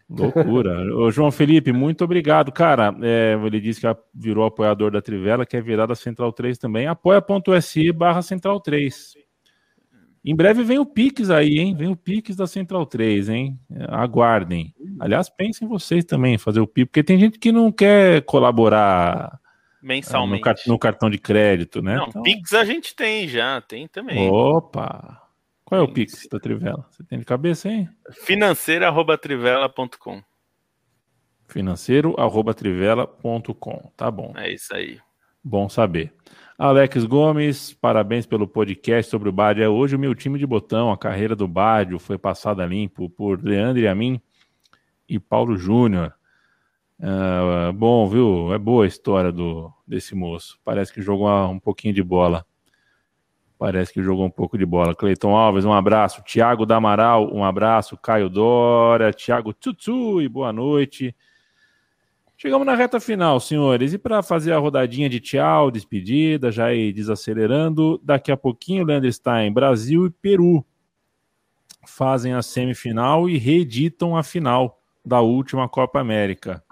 [0.09, 0.93] loucura.
[0.93, 2.51] Ô, João Felipe, muito obrigado.
[2.51, 6.85] Cara, é, ele disse que virou apoiador da Trivela, quer virar da Central 3 também.
[6.85, 9.13] Apoia.se barra Central 3.
[10.25, 11.73] Em breve vem o Pix aí, hein?
[11.73, 13.57] Vem o Pix da Central 3, hein?
[13.87, 14.75] Aguardem.
[14.99, 19.39] Aliás, pensem vocês também em fazer o Pix, porque tem gente que não quer colaborar
[19.81, 21.95] mensalmente no, no cartão de crédito, né?
[21.95, 22.21] Não, então...
[22.23, 24.29] Pix a gente tem já, tem também.
[24.29, 25.23] Opa!
[25.63, 26.83] Qual é o Pix da Trivela?
[26.89, 27.87] Você tem de cabeça, hein?
[28.11, 30.23] Financeiro@trivela.com.
[31.47, 33.91] Financeiro@trivela.com.
[33.95, 34.33] Tá bom.
[34.35, 34.99] É isso aí.
[35.43, 36.11] Bom saber.
[36.57, 39.63] Alex Gomes, parabéns pelo podcast sobre o Bádio.
[39.63, 43.41] É hoje o meu time de botão, a carreira do Bádio foi passada limpo por
[43.41, 44.19] Leandro e a mim
[45.07, 46.13] e Paulo Júnior.
[46.99, 48.53] Uh, bom, viu?
[48.53, 50.59] É boa a história do, desse moço.
[50.65, 52.45] Parece que jogou um pouquinho de bola.
[53.57, 54.95] Parece que jogou um pouco de bola.
[54.95, 56.21] Cleiton Alves, um abraço.
[56.23, 57.97] Tiago Damaral, um abraço.
[57.97, 61.15] Caio Dora, Tiago Tutu, e boa noite.
[62.37, 63.91] Chegamos na reta final, senhores.
[63.91, 69.09] E para fazer a rodadinha de tchau, despedida, já ir desacelerando, daqui a pouquinho, Leandro
[69.09, 70.65] está em Brasil e Peru.
[71.85, 76.63] Fazem a semifinal e reeditam a final da última Copa América.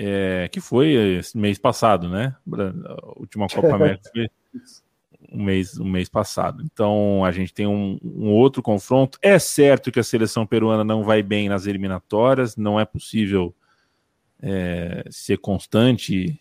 [0.00, 2.36] É, que foi mês passado, né?
[2.46, 4.28] A última Copa América foi
[5.32, 6.62] um mês, um mês passado.
[6.62, 9.18] Então a gente tem um, um, outro confronto.
[9.20, 13.52] É certo que a seleção peruana não vai bem nas eliminatórias, não é possível
[14.40, 16.40] é, ser constante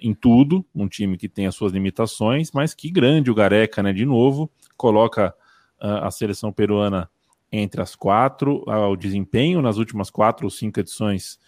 [0.00, 3.92] em tudo, um time que tem as suas limitações, mas que grande o Gareca, né?
[3.92, 5.34] De novo, coloca
[5.80, 7.10] a seleção peruana
[7.50, 11.40] entre as quatro, o desempenho nas últimas quatro ou cinco edições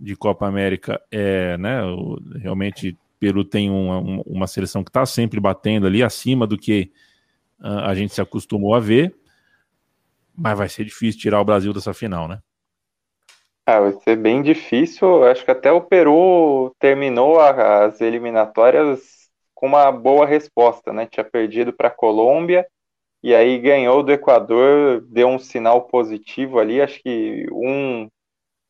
[0.00, 1.84] de Copa América é, né?
[1.84, 6.90] O, realmente Peru tem uma, uma seleção que está sempre batendo ali acima do que
[7.60, 9.14] uh, a gente se acostumou a ver,
[10.34, 12.40] mas vai ser difícil tirar o Brasil dessa final, né?
[13.66, 15.24] Ah, vai ser bem difícil.
[15.24, 21.06] Acho que até o Peru terminou as eliminatórias com uma boa resposta, né?
[21.06, 22.66] Tinha perdido para a Colômbia
[23.22, 26.80] e aí ganhou do Equador, deu um sinal positivo ali.
[26.80, 28.08] Acho que um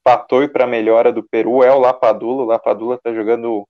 [0.06, 2.42] fator para a melhora do Peru é o Lapadula.
[2.42, 3.66] O Lapadula está jogando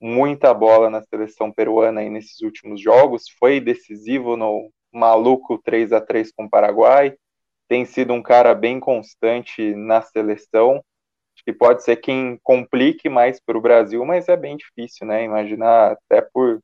[0.00, 3.24] muita bola na seleção peruana aí nesses últimos jogos.
[3.38, 7.14] Foi decisivo no maluco 3 a 3 com o Paraguai
[7.70, 10.84] tem sido um cara bem constante na seleção.
[11.36, 15.22] Acho que pode ser quem complique mais para o Brasil, mas é bem difícil, né?
[15.22, 16.58] Imaginar até por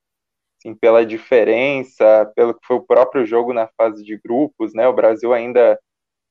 [0.59, 4.89] assim, pela diferença, pelo que foi o próprio jogo na fase de grupos, né?
[4.89, 5.79] O Brasil ainda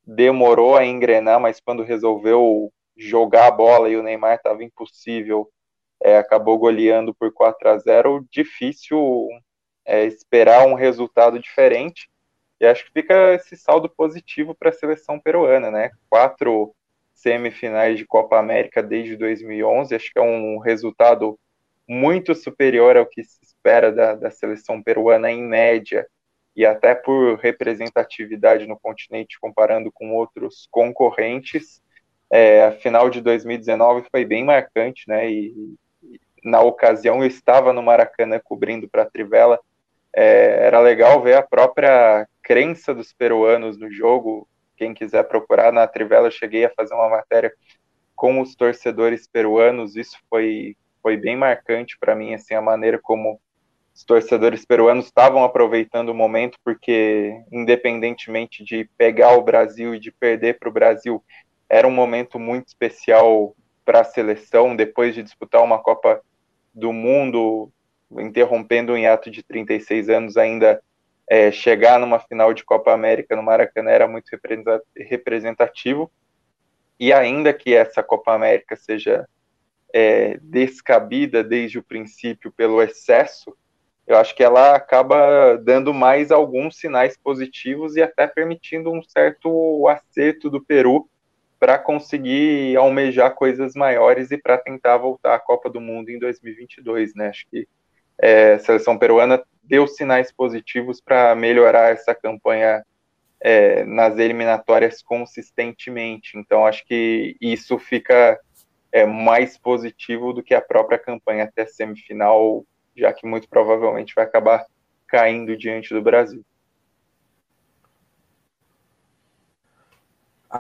[0.05, 5.49] demorou a engrenar, mas quando resolveu jogar a bola e o Neymar estava impossível,
[6.01, 9.27] é, acabou goleando por 4 a 0 Difícil
[9.85, 12.09] é, esperar um resultado diferente.
[12.59, 15.91] E acho que fica esse saldo positivo para a seleção peruana, né?
[16.09, 16.73] Quatro
[17.13, 21.39] semifinais de Copa América desde 2011, acho que é um resultado
[21.87, 26.07] muito superior ao que se espera da, da seleção peruana em média,
[26.55, 31.81] e até por representatividade no continente, comparando com outros concorrentes.
[32.36, 35.29] É, a final de 2019 foi bem marcante, né?
[35.29, 39.57] E, e na ocasião eu estava no Maracanã cobrindo para a Trivela
[40.15, 44.47] é, era legal ver a própria crença dos peruanos no jogo.
[44.77, 47.53] Quem quiser procurar na Trivela, eu cheguei a fazer uma matéria
[48.15, 49.97] com os torcedores peruanos.
[49.97, 53.39] Isso foi, foi bem marcante para mim, assim, a maneira como
[53.93, 60.11] os torcedores peruanos estavam aproveitando o momento, porque independentemente de pegar o Brasil e de
[60.11, 61.23] perder para o Brasil,
[61.70, 66.22] era um momento muito especial para a seleção, depois de disputar uma Copa
[66.74, 67.72] do Mundo,
[68.11, 70.82] interrompendo um hiato de 36 anos, ainda
[71.30, 74.30] é, chegar numa final de Copa América no Maracanã era muito
[74.95, 76.11] representativo.
[76.99, 79.28] E ainda que essa Copa América seja
[79.93, 83.55] é, descabida desde o princípio pelo excesso,
[84.07, 89.88] eu acho que ela acaba dando mais alguns sinais positivos e até permitindo um certo
[89.88, 91.09] acerto do Peru
[91.59, 97.15] para conseguir almejar coisas maiores e para tentar voltar à Copa do Mundo em 2022,
[97.15, 97.29] né?
[97.29, 97.67] Acho que
[98.21, 102.85] é, a seleção peruana deu sinais positivos para melhorar essa campanha
[103.41, 106.37] é, nas eliminatórias consistentemente.
[106.37, 108.39] Então, acho que isso fica
[108.91, 114.23] é, mais positivo do que a própria campanha até semifinal já que muito provavelmente vai
[114.23, 114.65] acabar
[115.07, 116.43] caindo diante do Brasil.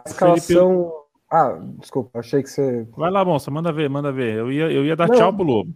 [0.03, 0.69] A escalação.
[0.69, 1.05] Felipe...
[1.31, 2.87] Ah, desculpa, achei que você.
[2.95, 4.35] Vai lá, moça, manda ver, manda ver.
[4.35, 5.15] Eu ia, eu ia dar Não.
[5.15, 5.73] tchau pro Lobo.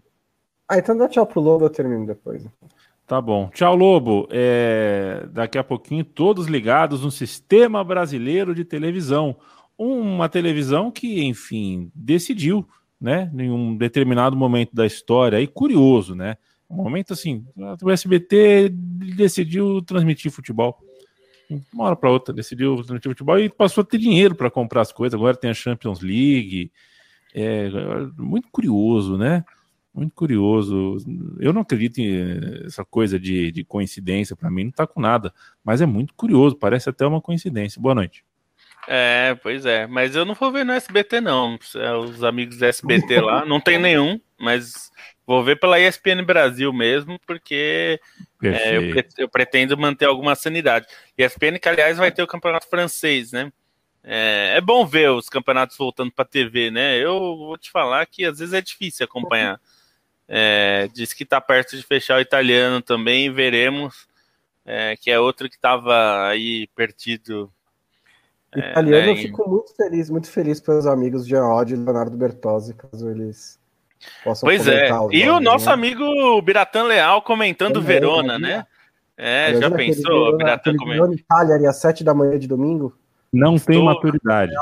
[0.68, 2.46] Ah, então dá tchau pro Lobo, eu termino depois.
[3.08, 3.50] Tá bom.
[3.50, 4.28] Tchau, Lobo.
[4.30, 5.26] É...
[5.32, 9.36] Daqui a pouquinho, todos ligados no Sistema Brasileiro de Televisão.
[9.76, 12.68] Uma televisão que, enfim, decidiu,
[13.02, 16.38] né, em um determinado momento da história, e curioso, né?
[16.70, 17.44] Um momento assim,
[17.82, 20.78] o SBT decidiu transmitir futebol.
[21.74, 24.92] Uma hora para outra decidiu transmitir futebol e passou a ter dinheiro para comprar as
[24.92, 25.16] coisas.
[25.16, 26.72] Agora tem a Champions League.
[27.34, 27.70] É,
[28.18, 29.44] muito curioso, né?
[29.94, 30.98] Muito curioso.
[31.40, 35.34] Eu não acredito em essa coisa de, de coincidência, para mim não tá com nada.
[35.64, 37.82] Mas é muito curioso, parece até uma coincidência.
[37.82, 38.24] Boa noite.
[38.88, 39.88] É, pois é.
[39.88, 41.58] Mas eu não vou ver no SBT, não.
[41.76, 44.92] É, os amigos do SBT lá, não tem nenhum, mas
[45.30, 48.02] Vou ver pela ESPN Brasil mesmo, porque
[48.42, 48.82] é, eu,
[49.16, 50.88] eu, pretendo manter alguma sanidade.
[51.16, 53.54] ESPN, que aliás vai ter o campeonato francês, né?
[54.04, 56.98] É, é bom ver os campeonatos voltando para TV, né?
[56.98, 59.62] Eu vou te falar que às vezes é difícil acompanhar.
[60.28, 64.08] É, diz que está perto de fechar o italiano também, veremos.
[64.66, 67.54] É, que é outro que estava aí perdido.
[68.56, 72.18] É, italiano, né, eu fico muito feliz, muito feliz pelos amigos de Odd e Leonardo
[72.18, 73.59] Bertozzi, caso eles
[74.42, 74.90] pois é.
[75.12, 75.74] E o nosso né?
[75.74, 78.66] amigo Biratan Leal comentando Também, Verona, né?
[79.18, 80.38] É, já pensou?
[80.38, 81.14] Biratan comentando.
[81.14, 82.98] Itália às sete da manhã de domingo.
[83.32, 84.54] Não estou, tem maturidade.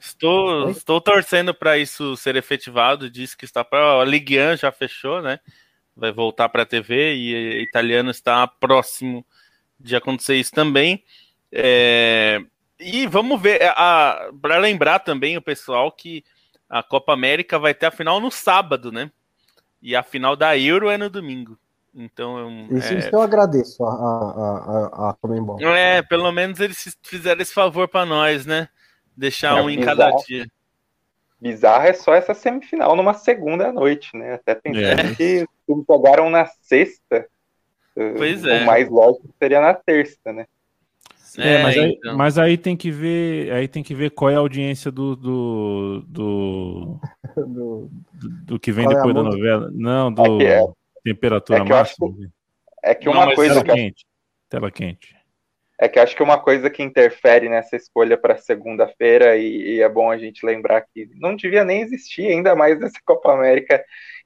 [0.00, 3.10] Estou, estou torcendo para isso ser efetivado.
[3.10, 4.00] Diz que está para.
[4.00, 5.40] A Ligue 1 já fechou, né?
[5.96, 9.26] Vai voltar para a TV e italiano está próximo
[9.78, 11.02] de acontecer isso também.
[11.50, 12.40] É...
[12.78, 13.60] E vamos ver,
[14.40, 16.24] para lembrar também o pessoal que
[16.72, 19.10] a Copa América vai ter a final no sábado, né?
[19.82, 21.58] E a final da Euro é no domingo.
[21.94, 22.98] Então, isso, é...
[22.98, 25.60] isso eu agradeço a, a, a, a Comembol.
[25.60, 28.70] É, pelo menos eles fizeram esse favor para nós, né?
[29.14, 30.46] Deixar é, um em cada dia.
[31.38, 34.34] Bizarro é só essa semifinal numa segunda noite, né?
[34.34, 35.14] Até pensando é.
[35.14, 37.26] que eles pegaram na sexta.
[37.94, 38.62] Pois é.
[38.62, 40.46] O mais lógico seria na terça, né?
[41.38, 42.16] É, é, mas, aí, então.
[42.16, 46.04] mas, aí, tem que ver, aí tem que ver qual é a audiência do do,
[46.06, 47.00] do,
[47.36, 47.90] do,
[48.44, 49.70] do que vem qual é depois é da novela.
[49.72, 50.66] Não, do é é.
[51.04, 52.08] temperatura é máxima.
[52.82, 54.06] é que uma Não, coisa tela quente,
[54.48, 55.16] tela quente.
[55.80, 59.88] É que acho que uma coisa que interfere nessa escolha para segunda-feira e, e é
[59.88, 63.84] bom a gente lembrar que não devia nem existir ainda mais nessa Copa América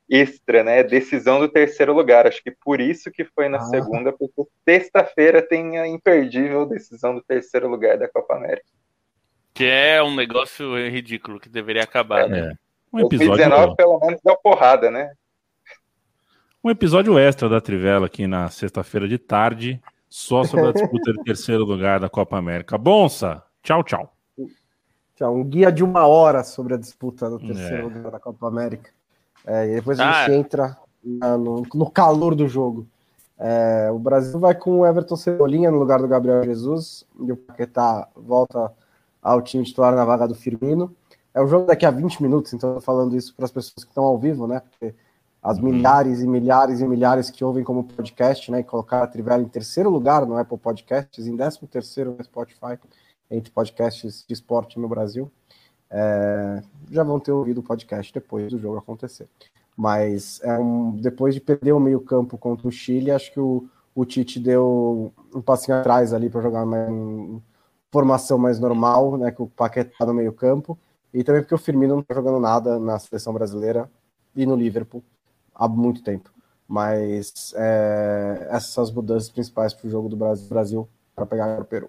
[0.08, 0.82] extra, né?
[0.82, 2.26] Decisão do terceiro lugar.
[2.26, 3.62] Acho que por isso que foi na ah.
[3.62, 8.66] segunda, porque sexta-feira tem a imperdível decisão do terceiro lugar da Copa América.
[9.52, 12.28] Que é um negócio ridículo que deveria acabar, é.
[12.28, 12.54] né?
[12.92, 13.36] Um episódio...
[13.36, 15.12] 2019 pelo menos deu porrada, né?
[16.62, 21.22] Um episódio extra da Trivela aqui na sexta-feira de tarde, só sobre a disputa de
[21.24, 22.76] terceiro lugar da Copa América.
[22.76, 24.12] Bonsa, tchau, tchau.
[25.14, 27.82] Tchau, um guia de uma hora sobre a disputa do terceiro é.
[27.82, 28.90] lugar da Copa América.
[29.44, 30.34] É, e depois a gente ah.
[30.34, 32.86] entra na, no, no, calor do jogo.
[33.38, 37.36] É, o Brasil vai com o Everton Cebolinha no lugar do Gabriel Jesus e o
[37.36, 38.72] Paquetá volta
[39.22, 40.94] ao time titular na vaga do Firmino.
[41.34, 43.84] É um jogo daqui a 20 minutos, então eu tô falando isso para as pessoas
[43.84, 44.60] que estão ao vivo, né?
[44.60, 44.94] Porque
[45.42, 45.64] as uhum.
[45.64, 48.60] milhares e milhares e milhares que ouvem como podcast, né?
[48.60, 52.78] E colocar a Trivela em terceiro lugar no Apple Podcasts, em décimo terceiro no Spotify,
[53.30, 55.30] entre podcasts de esporte no Brasil
[55.90, 59.28] é, já vão ter ouvido o podcast depois do jogo acontecer.
[59.76, 64.04] Mas é um, depois de perder o meio-campo contra o Chile, acho que o, o
[64.04, 67.42] Tite deu um passinho atrás ali para jogar uma
[67.92, 70.78] formação mais normal, né, com o Paquetá no meio campo,
[71.12, 73.90] e também porque o Firmino não está jogando nada na seleção brasileira
[74.34, 75.02] e no Liverpool
[75.54, 76.30] há muito tempo.
[76.68, 81.60] Mas é, essas são as mudanças principais para o jogo do Brasil, Brasil para pegar
[81.60, 81.88] o Peru.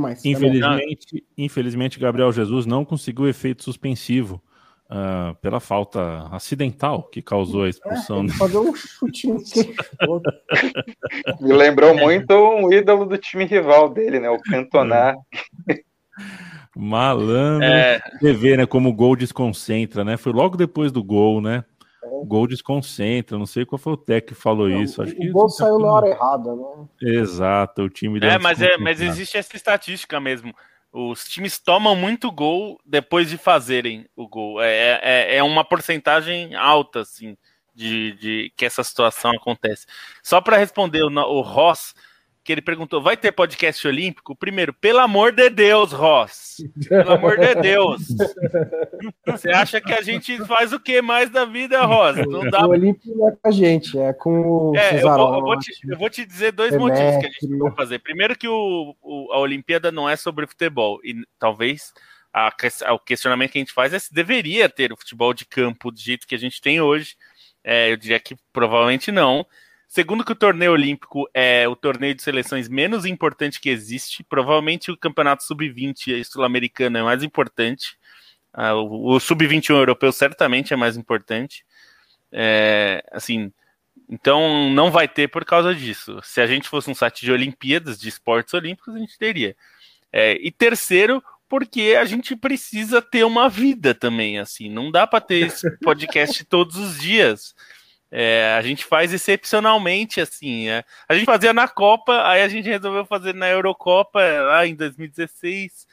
[0.00, 4.42] Mas, infelizmente, infelizmente, Gabriel Jesus não conseguiu efeito suspensivo
[4.90, 8.24] uh, pela falta acidental que causou a expulsão.
[8.24, 9.28] É, fazer um chute
[11.40, 14.28] Me lembrou muito um ídolo do time rival dele, né?
[14.28, 15.14] O Cantona.
[16.76, 17.64] Malandro.
[17.64, 18.00] É.
[18.18, 20.16] Você vê, né, como o gol desconcentra, né?
[20.16, 21.64] Foi logo depois do gol, né?
[22.10, 25.02] O gol desconcentra, não sei qual foi o técnico que falou não, isso.
[25.02, 26.88] Acho o que gol saiu na hora errada, né?
[27.00, 30.54] Exato, o time É, mas, é, mas existe essa estatística mesmo.
[30.92, 34.60] Os times tomam muito gol depois de fazerem o gol.
[34.60, 37.36] É, é, é uma porcentagem alta, assim,
[37.74, 39.86] de, de que essa situação acontece.
[40.22, 41.94] Só para responder o, o Ross,
[42.42, 44.34] que ele perguntou: vai ter podcast olímpico?
[44.34, 46.56] Primeiro, pelo amor de Deus, Ross.
[46.88, 48.02] Pelo amor de Deus.
[49.26, 52.16] Você acha que a gente faz o que mais da vida, Ross?
[52.26, 52.66] Não dá.
[52.66, 54.76] O olímpico não é com a gente, é com o.
[54.76, 57.58] É, eu, vou, eu, vou te, eu, vou, te, dizer dois motivos que a gente
[57.58, 57.98] vai fazer.
[57.98, 61.00] Primeiro, que o, o, a Olimpíada não é sobre futebol.
[61.04, 61.92] E talvez.
[62.32, 62.54] A,
[62.92, 65.98] o questionamento que a gente faz é se deveria ter o futebol de campo do
[65.98, 67.16] jeito que a gente tem hoje.
[67.64, 69.44] É, eu diria que provavelmente não.
[69.90, 74.22] Segundo que o torneio olímpico é o torneio de seleções menos importante que existe.
[74.22, 77.98] Provavelmente o campeonato sub-20 sul-americano é mais importante.
[78.52, 81.66] Ah, o, o sub-21 europeu certamente é mais importante.
[82.30, 83.52] É, assim,
[84.08, 86.20] então não vai ter por causa disso.
[86.22, 89.56] Se a gente fosse um site de Olimpíadas, de esportes olímpicos, a gente teria.
[90.12, 95.20] É, e terceiro, porque a gente precisa ter uma vida também, assim, não dá para
[95.20, 97.56] ter esse podcast todos os dias.
[98.10, 100.68] É, a gente faz excepcionalmente assim.
[100.68, 100.84] É.
[101.08, 105.86] A gente fazia na Copa, aí a gente resolveu fazer na Eurocopa lá em 2016.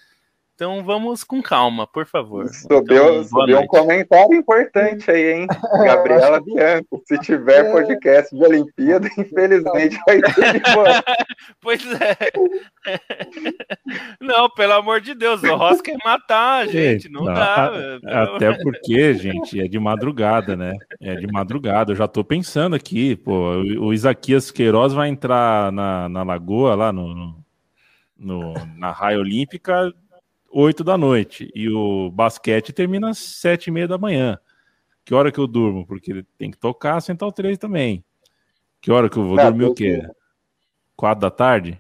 [0.58, 2.50] Então vamos com calma, por favor.
[2.50, 5.48] Subiu, então, subiu um comentário importante aí, hein?
[5.86, 7.00] Gabriela Bianco.
[7.06, 7.72] Se tiver é.
[7.72, 10.62] podcast de Olimpíada, infelizmente vai ter de
[11.62, 12.18] Pois é.
[14.20, 17.72] Não, pelo amor de Deus, o Ross quer matar a gente, não, não dá.
[18.08, 20.74] Até porque, gente, é de madrugada, né?
[21.00, 21.92] É de madrugada.
[21.92, 26.92] Eu já tô pensando aqui, pô, o Isaquias Queiroz vai entrar na, na lagoa lá
[26.92, 27.36] no,
[28.18, 29.94] no na raia olímpica
[30.50, 31.52] 8 da noite.
[31.54, 34.40] E o basquete termina às 7 e meia da manhã.
[35.06, 35.86] Que hora que eu durmo?
[35.86, 38.04] Porque ele tem que tocar Central 3 também.
[38.82, 40.02] Que hora que eu vou Não, dormir o quê?
[40.96, 41.80] 4 da tarde?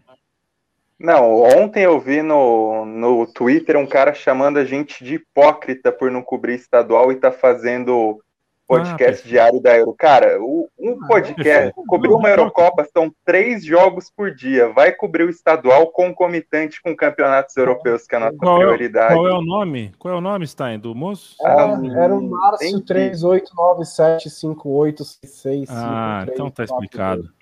[1.00, 6.10] Não, ontem eu vi no, no Twitter um cara chamando a gente de hipócrita por
[6.10, 8.20] não cobrir estadual e tá fazendo
[8.68, 9.96] podcast ah, diário da Euro.
[9.98, 14.68] Cara, o, um ah, podcast, cobrir uma Eurocopa são três jogos por dia.
[14.74, 19.14] Vai cobrir o estadual concomitante com campeonatos europeus, que é a nossa qual prioridade.
[19.14, 19.94] É, qual é o nome?
[19.98, 21.38] Qual é o nome, Stein, do moço?
[21.44, 25.68] Ah, era o Márcio 38975866.
[25.70, 27.38] Ah, então tá explicado.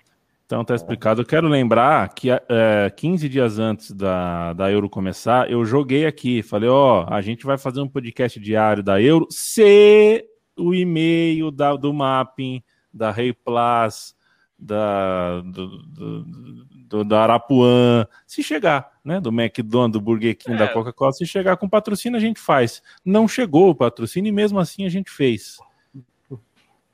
[0.46, 1.22] Então tá explicado.
[1.22, 2.40] Eu quero lembrar que é,
[2.96, 6.40] 15 dias antes da, da Euro começar, eu joguei aqui.
[6.40, 10.24] Falei, ó, oh, a gente vai fazer um podcast diário da Euro se
[10.56, 14.16] o e-mail da, do mapping, da Rei Plus,
[14.58, 19.20] da, do, do, do, da Arapuã, se chegar, né?
[19.20, 20.58] Do McDonald's, do Burger King, é.
[20.58, 22.82] da Coca-Cola, se chegar com patrocínio, a gente faz.
[23.04, 25.58] Não chegou o patrocínio e mesmo assim a gente fez.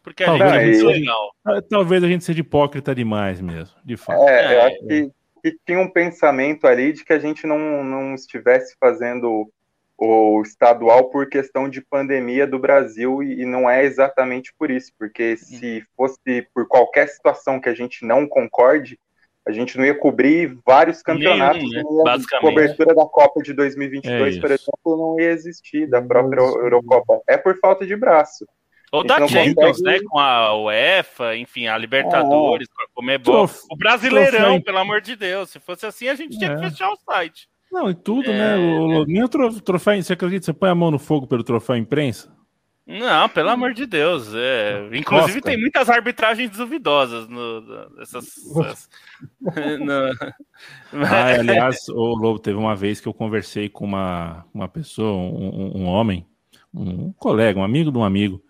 [0.02, 1.62] Porque a talvez, gente é muito legal.
[1.70, 4.20] Talvez a gente seja hipócrita demais mesmo, de fato.
[4.22, 4.66] É, eu é.
[4.66, 5.10] acho que,
[5.42, 9.48] que tinha um pensamento ali de que a gente não, não estivesse fazendo
[9.98, 15.36] o estadual por questão de pandemia do Brasil e, não é exatamente por isso, porque
[15.36, 18.98] se fosse por qualquer situação que a gente não concorde,
[19.46, 22.16] a gente não ia cobrir vários campeonatos, Nenhum, né?
[22.32, 27.20] a cobertura da Copa de 2022, é por exemplo, não ia existir, da própria Eurocopa.
[27.28, 28.46] É por falta de braço.
[28.92, 30.04] Ou da Champions, consegue...
[30.04, 30.08] né?
[30.08, 32.74] Com a UEFA, enfim, a Libertadores, é.
[32.74, 33.50] com a Comebol.
[33.70, 35.48] O Brasileirão, pelo amor de Deus.
[35.50, 36.54] Se fosse assim, a gente tinha é.
[36.56, 37.48] que fechar o site.
[37.72, 38.54] Não, e tudo, né?
[38.54, 38.58] é...
[38.58, 38.78] né?
[38.78, 40.44] O, nem o troféu, você acredita?
[40.44, 42.30] Você põe a mão no fogo pelo troféu imprensa?
[42.86, 44.34] Não, pelo amor de Deus.
[44.34, 44.90] É...
[44.92, 48.26] Inclusive, tem muitas arbitragens duvidosas no, nessas.
[49.80, 51.04] no...
[51.06, 55.78] ah, aliás, o Lobo, teve uma vez que eu conversei com uma, uma pessoa, um,
[55.78, 56.26] um homem,
[56.74, 58.42] um colega, um amigo de um amigo,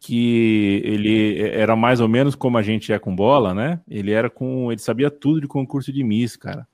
[0.00, 3.82] que ele era mais ou menos como a gente é com bola, né?
[3.86, 4.72] Ele era com.
[4.72, 6.66] Ele sabia tudo de concurso de Miss, cara.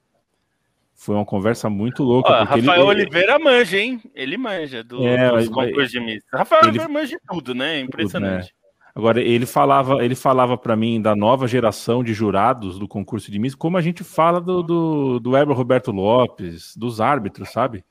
[1.02, 2.30] Foi uma conversa muito louca.
[2.30, 3.02] Ó, Rafael ele...
[3.02, 4.00] Oliveira manja, hein?
[4.14, 6.22] Ele manja do, é, dos concursos de Miss.
[6.32, 6.68] Rafael ele...
[6.68, 7.80] Oliveira manja tudo, né?
[7.80, 8.46] Impressionante.
[8.46, 8.90] Tudo, né?
[8.94, 13.38] Agora, ele falava, ele falava para mim da nova geração de jurados do concurso de
[13.40, 17.84] Miss, como a gente fala do, do, do Weber Roberto Lopes, dos árbitros, sabe?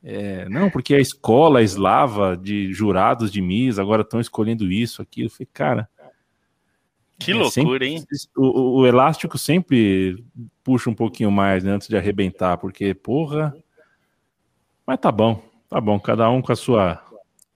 [0.00, 5.26] É, não, porque a escola eslava de jurados de Miss agora estão escolhendo isso, aquilo.
[5.26, 5.88] Eu falei, cara.
[7.24, 8.04] Que é, loucura, sempre, hein?
[8.36, 10.22] O, o, elástico sempre
[10.62, 13.54] puxa um pouquinho mais né, antes de arrebentar, porque, porra.
[14.86, 17.02] Mas tá bom, tá bom, cada um com a sua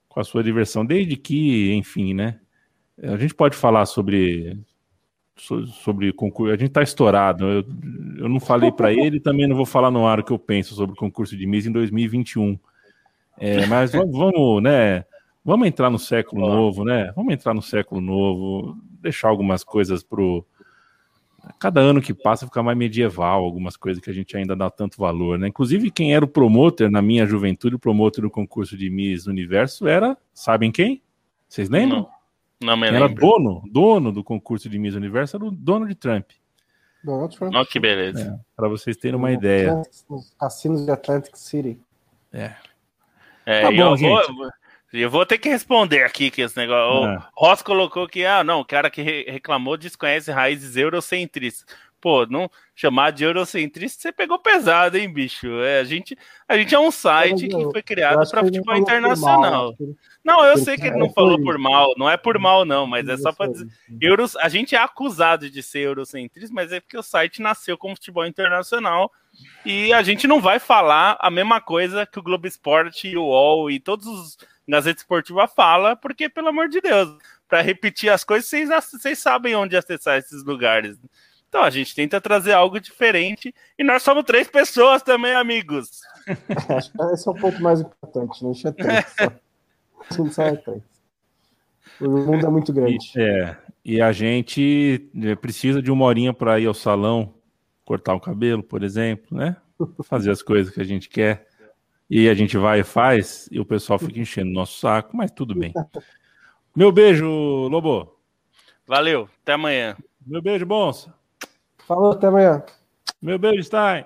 [0.08, 2.40] com a sua diversão, desde que, enfim, né?
[3.02, 4.58] A gente pode falar sobre
[5.82, 6.52] sobre concurso.
[6.52, 7.44] A gente está estourado.
[7.44, 7.64] Eu,
[8.18, 10.74] eu não falei para ele, também não vou falar no ar o que eu penso
[10.74, 12.58] sobre o concurso de Miss em 2021.
[13.38, 15.04] É, mas vamos, né?
[15.44, 17.12] Vamos entrar no século novo, né?
[17.14, 20.44] Vamos entrar no século novo, deixar algumas coisas pro
[21.58, 24.98] cada ano que passa fica mais medieval, algumas coisas que a gente ainda dá tanto
[24.98, 25.48] valor, né?
[25.48, 29.88] Inclusive quem era o promotor na minha juventude, o promotor do concurso de Miss Universo
[29.88, 31.00] era, sabem quem?
[31.48, 32.00] Vocês lembram?
[32.00, 32.18] Não.
[32.60, 33.04] Não me lembro.
[33.04, 36.30] Era dono, dono do concurso de Miss Universo, era o dono de Trump.
[37.02, 37.54] Donald Trump.
[37.54, 38.38] Oh, que beleza.
[38.38, 39.82] É, para vocês terem uma ideia.
[40.38, 41.80] Cassinos de Atlantic City.
[42.32, 42.54] É.
[43.46, 44.32] É, tá bom, eu, gente.
[44.32, 44.50] Vou,
[44.92, 47.08] eu vou ter que responder aqui que esse negócio.
[47.08, 47.18] É.
[47.36, 51.66] O Ross colocou que, ah, não, o cara que reclamou desconhece raízes eurocentristas.
[52.00, 55.48] Pô, não chamar de eurocentrista, você pegou pesado, hein, bicho?
[55.62, 56.16] É, a, gente,
[56.46, 59.74] a gente é um site que foi criado para futebol internacional.
[59.76, 59.88] Mal,
[60.24, 63.08] não, eu sei que ele não falou por mal, não é por mal, não, mas
[63.08, 63.66] é só para dizer.
[64.00, 67.96] Euros, a gente é acusado de ser eurocentrista, mas é porque o site nasceu como
[67.96, 69.10] futebol internacional
[69.66, 73.24] e a gente não vai falar a mesma coisa que o Globo Esporte e o
[73.24, 77.16] UOL e todos os Gazeta Esportiva fala, porque, pelo amor de Deus,
[77.48, 80.98] para repetir as coisas, vocês, vocês sabem onde acessar esses lugares.
[81.48, 86.02] Então a gente tenta trazer algo diferente e nós somos três pessoas também, amigos.
[86.68, 89.06] Acho que esse é o ponto mais importante, não tinha três.
[89.18, 89.32] Só.
[90.16, 90.82] Não sai três.
[92.00, 92.96] O mundo é muito grande.
[93.14, 97.34] E, é, e a gente é, precisa de uma horinha para ir ao salão,
[97.84, 99.56] cortar o cabelo, por exemplo, né?
[100.04, 101.47] Fazer as coisas que a gente quer.
[102.10, 105.30] E a gente vai e faz, e o pessoal fica enchendo o nosso saco, mas
[105.30, 105.74] tudo bem.
[106.74, 107.26] Meu beijo,
[107.68, 108.16] Lobo.
[108.86, 109.96] Valeu, até amanhã.
[110.26, 111.12] Meu beijo, Bonsa.
[111.86, 112.62] Falou, até amanhã.
[113.20, 114.04] Meu beijo, Stein.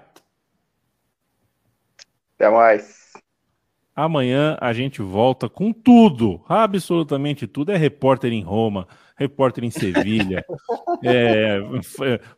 [2.35, 3.13] Até mais.
[3.95, 7.71] Amanhã a gente volta com tudo, absolutamente tudo.
[7.71, 10.45] É repórter em Roma, repórter em Sevilha,
[11.05, 11.61] é,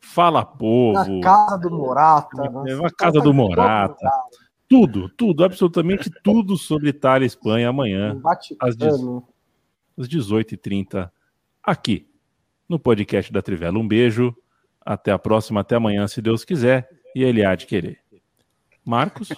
[0.01, 1.21] fala povo.
[1.21, 2.43] Na casa do Morata.
[2.67, 4.11] É, na casa do Morata.
[4.75, 8.21] Tudo, tudo, absolutamente tudo sobre Itália e Espanha amanhã,
[8.61, 8.75] às,
[9.97, 11.09] às 18h30,
[11.63, 12.09] aqui
[12.69, 13.79] no podcast da Trivela.
[13.79, 14.37] Um beijo.
[14.85, 18.01] Até a próxima, até amanhã, se Deus quiser, e ele há de querer.
[18.85, 19.29] Marcos?